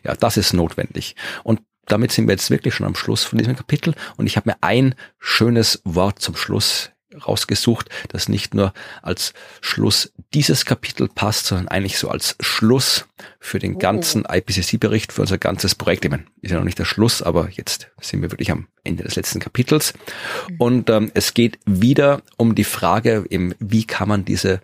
[0.03, 1.15] Ja, das ist notwendig.
[1.43, 3.93] Und damit sind wir jetzt wirklich schon am Schluss von diesem Kapitel.
[4.17, 10.11] Und ich habe mir ein schönes Wort zum Schluss rausgesucht, das nicht nur als Schluss
[10.33, 13.05] dieses Kapitel passt, sondern eigentlich so als Schluss
[13.39, 13.79] für den oh.
[13.79, 16.05] ganzen IPCC-Bericht, für unser ganzes Projekt.
[16.05, 19.03] Ich meine, ist ja noch nicht der Schluss, aber jetzt sind wir wirklich am Ende
[19.03, 19.93] des letzten Kapitels.
[20.49, 20.55] Mhm.
[20.57, 24.61] Und ähm, es geht wieder um die Frage, eben, wie kann man diese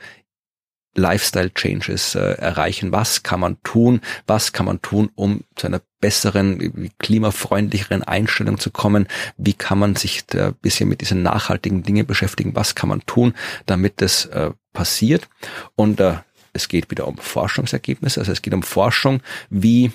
[0.96, 2.92] Lifestyle Changes äh, erreichen?
[2.92, 4.02] Was kann man tun?
[4.28, 9.08] Was kann man tun, um zu einer besseren, klimafreundlicheren Einstellung zu kommen?
[9.38, 12.56] Wie kann man sich da ein bisschen mit diesen nachhaltigen Dingen beschäftigen?
[12.56, 13.34] Was kann man tun,
[13.66, 15.30] damit das äh, passiert?
[15.76, 16.18] Und äh,
[16.54, 18.20] es geht wieder um Forschungsergebnisse.
[18.20, 19.92] Also es geht um Forschung, wie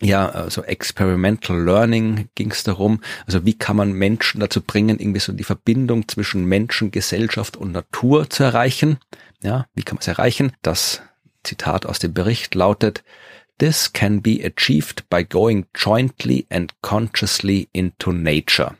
[0.00, 5.18] ja, also Experimental Learning ging es darum, also wie kann man Menschen dazu bringen, irgendwie
[5.18, 8.98] so die Verbindung zwischen Menschen, Gesellschaft und Natur zu erreichen.
[9.42, 10.52] Ja, wie kann man es erreichen?
[10.62, 11.02] Das
[11.44, 13.04] Zitat aus dem Bericht lautet,
[13.58, 18.76] This can be achieved by going jointly and consciously into nature.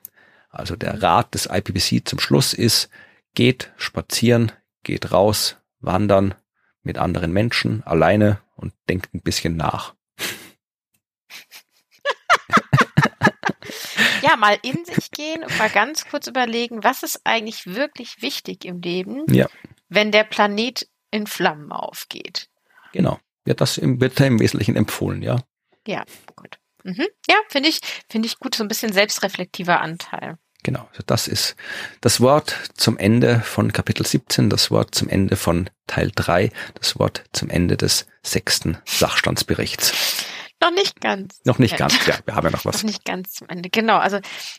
[0.50, 2.88] Also der Rat des IPCC zum Schluss ist,
[3.34, 4.52] geht spazieren,
[4.84, 6.34] geht raus, wandern
[6.82, 9.94] mit anderen Menschen, alleine und denkt ein bisschen nach.
[14.22, 18.64] ja, mal in sich gehen und mal ganz kurz überlegen, was ist eigentlich wirklich wichtig
[18.64, 19.48] im Leben, ja.
[19.88, 22.48] Wenn der Planet in Flammen aufgeht.
[22.92, 23.18] Genau.
[23.46, 25.40] Ja, das wird da im Wesentlichen empfohlen, ja.
[25.86, 26.04] Ja,
[26.36, 26.58] gut.
[26.84, 27.06] Mhm.
[27.28, 27.80] Ja, finde ich,
[28.10, 30.38] finde ich gut, so ein bisschen selbstreflektiver Anteil.
[30.64, 31.56] Genau, also das ist
[32.00, 36.98] das Wort zum Ende von Kapitel 17, das Wort zum Ende von Teil 3, das
[36.98, 40.24] Wort zum Ende des sechsten Sachstandsberichts.
[40.60, 41.40] Noch nicht ganz.
[41.44, 42.82] Noch nicht ganz, ja, wir haben ja noch was.
[42.82, 43.98] Noch nicht ganz zum Ende, genau.
[43.98, 44.18] Also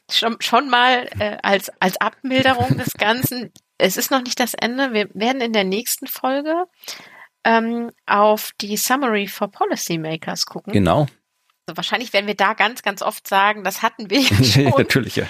[0.09, 3.51] schon, schon mal äh, als, als Abmilderung des Ganzen.
[3.79, 4.93] Es ist noch nicht das Ende.
[4.93, 6.65] Wir werden in der nächsten Folge
[7.43, 10.73] ähm, auf die Summary for Policymakers gucken.
[10.73, 11.07] Genau.
[11.65, 14.65] Also wahrscheinlich werden wir da ganz, ganz oft sagen, das hatten wir ja schon.
[14.65, 15.25] Natürlich, ja.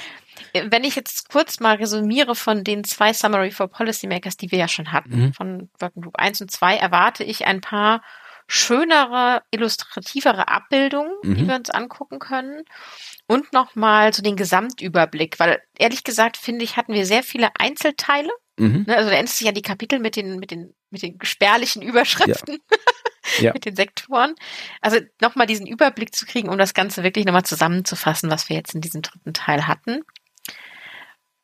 [0.54, 4.68] Wenn ich jetzt kurz mal resümiere von den zwei Summary for Policymakers, die wir ja
[4.68, 5.34] schon hatten, mhm.
[5.34, 8.02] von Working Group 1 und 2, erwarte ich ein paar
[8.50, 11.36] schönere, illustrativere Abbildungen, mhm.
[11.36, 12.64] die wir uns angucken können.
[13.28, 18.32] Und nochmal so den Gesamtüberblick, weil ehrlich gesagt, finde ich, hatten wir sehr viele Einzelteile.
[18.58, 18.86] Mhm.
[18.88, 21.84] Ne, also da ändert sich ja die Kapitel mit den, mit den, mit den spärlichen
[21.84, 22.58] Überschriften.
[22.72, 22.78] Ja.
[23.40, 23.54] ja.
[23.54, 24.34] mit den Sektoren.
[24.82, 28.74] Also nochmal diesen Überblick zu kriegen, um das Ganze wirklich nochmal zusammenzufassen, was wir jetzt
[28.74, 30.02] in diesem dritten Teil hatten.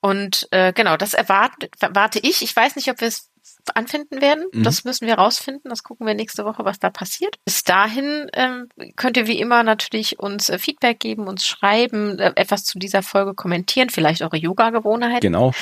[0.01, 2.41] Und äh, genau, das erwarte, erwarte ich.
[2.41, 3.31] Ich weiß nicht, ob wir es
[3.73, 4.45] anfinden werden.
[4.51, 4.63] Mhm.
[4.63, 5.69] Das müssen wir rausfinden.
[5.69, 7.37] Das gucken wir nächste Woche, was da passiert.
[7.45, 12.33] Bis dahin ähm, könnt ihr wie immer natürlich uns äh, Feedback geben, uns schreiben, äh,
[12.35, 15.21] etwas zu dieser Folge kommentieren, vielleicht eure Yoga-Gewohnheiten.
[15.21, 15.53] Genau.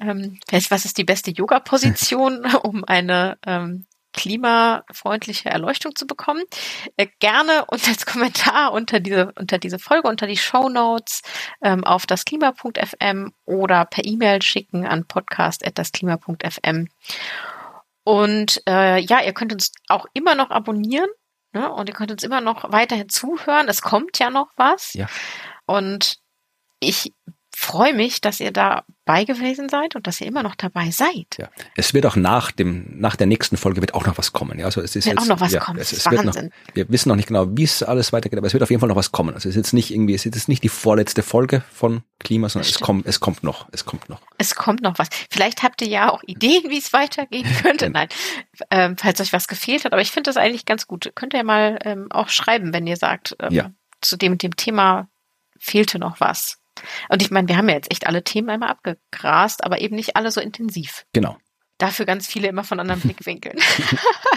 [0.00, 3.85] Ähm, vielleicht, was ist die beste Yoga-Position, um eine ähm,
[4.16, 6.42] klimafreundliche Erleuchtung zu bekommen,
[6.96, 11.22] äh, gerne und als Kommentar unter diese, unter diese Folge, unter die Show Notes
[11.62, 16.88] ähm, auf das Klima.fm oder per E-Mail schicken an podcast.dasklima.fm.
[18.02, 21.08] Und äh, ja, ihr könnt uns auch immer noch abonnieren
[21.56, 21.72] Ne?
[21.72, 23.68] Und ihr könnt uns immer noch weiterhin zuhören.
[23.68, 24.92] Es kommt ja noch was.
[24.92, 25.06] Ja.
[25.64, 26.18] Und
[26.80, 27.14] ich
[27.58, 31.38] freue mich, dass ihr dabei gewesen seid und dass ihr immer noch dabei seid.
[31.38, 31.48] Ja.
[31.74, 34.58] Es wird auch nach dem, nach der nächsten Folge wird auch noch was kommen.
[34.58, 35.78] Ja, also es ist Wird jetzt, auch noch was ja, kommen.
[35.78, 36.52] Es, es ist wird noch, Wahnsinn.
[36.74, 38.90] wir wissen noch nicht genau, wie es alles weitergeht, aber es wird auf jeden Fall
[38.90, 39.32] noch was kommen.
[39.34, 42.50] Also es ist jetzt nicht irgendwie, es ist jetzt nicht die vorletzte Folge von Klima,
[42.50, 44.20] sondern es kommt, es kommt noch, es kommt noch.
[44.36, 45.08] Es kommt noch was.
[45.30, 47.88] Vielleicht habt ihr ja auch Ideen, wie es weitergehen könnte.
[47.88, 48.08] Nein,
[48.70, 49.94] ähm, falls euch was gefehlt hat.
[49.94, 51.10] Aber ich finde das eigentlich ganz gut.
[51.14, 53.70] Könnt ihr mal ähm, auch schreiben, wenn ihr sagt, ähm, Ja.
[54.02, 55.08] zu dem, dem Thema
[55.58, 56.58] fehlte noch was.
[57.08, 60.16] Und ich meine, wir haben ja jetzt echt alle Themen einmal abgegrast, aber eben nicht
[60.16, 61.04] alle so intensiv.
[61.12, 61.36] Genau.
[61.78, 63.58] Dafür ganz viele immer von anderen Blickwinkeln.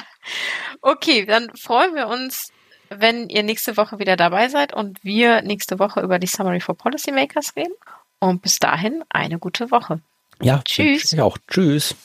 [0.81, 2.51] okay, dann freuen wir uns,
[2.89, 6.75] wenn ihr nächste Woche wieder dabei seid und wir nächste Woche über die Summary for
[6.75, 7.73] Policymakers reden.
[8.19, 10.01] Und bis dahin eine gute Woche.
[10.41, 11.13] Ja, Tschüss.
[11.13, 11.37] Ich auch.
[11.49, 11.95] Tschüss.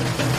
[0.00, 0.29] Ähm,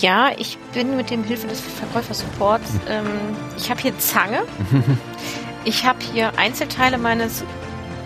[0.00, 2.72] ja, ich bin mit dem Hilfe des Verkäufersupports.
[2.88, 3.06] Ähm,
[3.56, 4.42] ich habe hier Zange.
[5.64, 7.44] Ich habe hier Einzelteile meines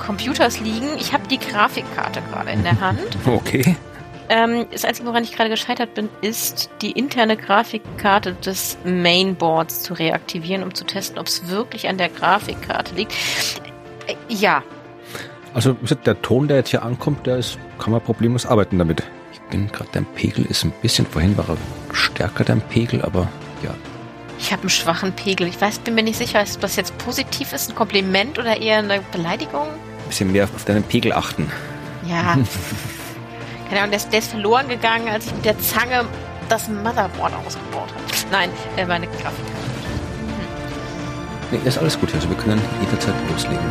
[0.05, 0.89] Computers liegen.
[0.99, 3.17] Ich habe die Grafikkarte gerade in der Hand.
[3.27, 3.77] Okay.
[4.29, 9.95] Ähm, das Einzige, woran ich gerade gescheitert bin, ist die interne Grafikkarte des Mainboards zu
[9.95, 13.13] reaktivieren, um zu testen, ob es wirklich an der Grafikkarte liegt.
[14.09, 14.65] Äh, ja,
[15.53, 19.05] Also der Ton, der jetzt hier ankommt, der ist, kann man problemlos arbeiten damit.
[19.55, 21.57] Bin gerade, dein Pegel ist ein bisschen, vorhin war er
[21.95, 23.29] stärker, dein Pegel, aber
[23.63, 23.73] ja.
[24.37, 25.47] ich habe einen schwachen Pegel.
[25.47, 28.79] Ich weiß, bin mir nicht sicher, ob das jetzt positiv ist, ein Kompliment oder eher
[28.79, 29.69] eine Beleidigung.
[29.69, 31.53] Ein bisschen mehr auf deinen Pegel achten.
[32.05, 32.37] Ja.
[33.69, 36.05] Keine Ahnung, der ist, der ist verloren gegangen, als ich mit der Zange
[36.49, 38.05] das Motherboard ausgebaut habe.
[38.33, 39.39] Nein, äh, meine Grafikkarte.
[41.53, 42.13] Nee, ist alles gut.
[42.13, 43.65] Also wir können jederzeit loslegen.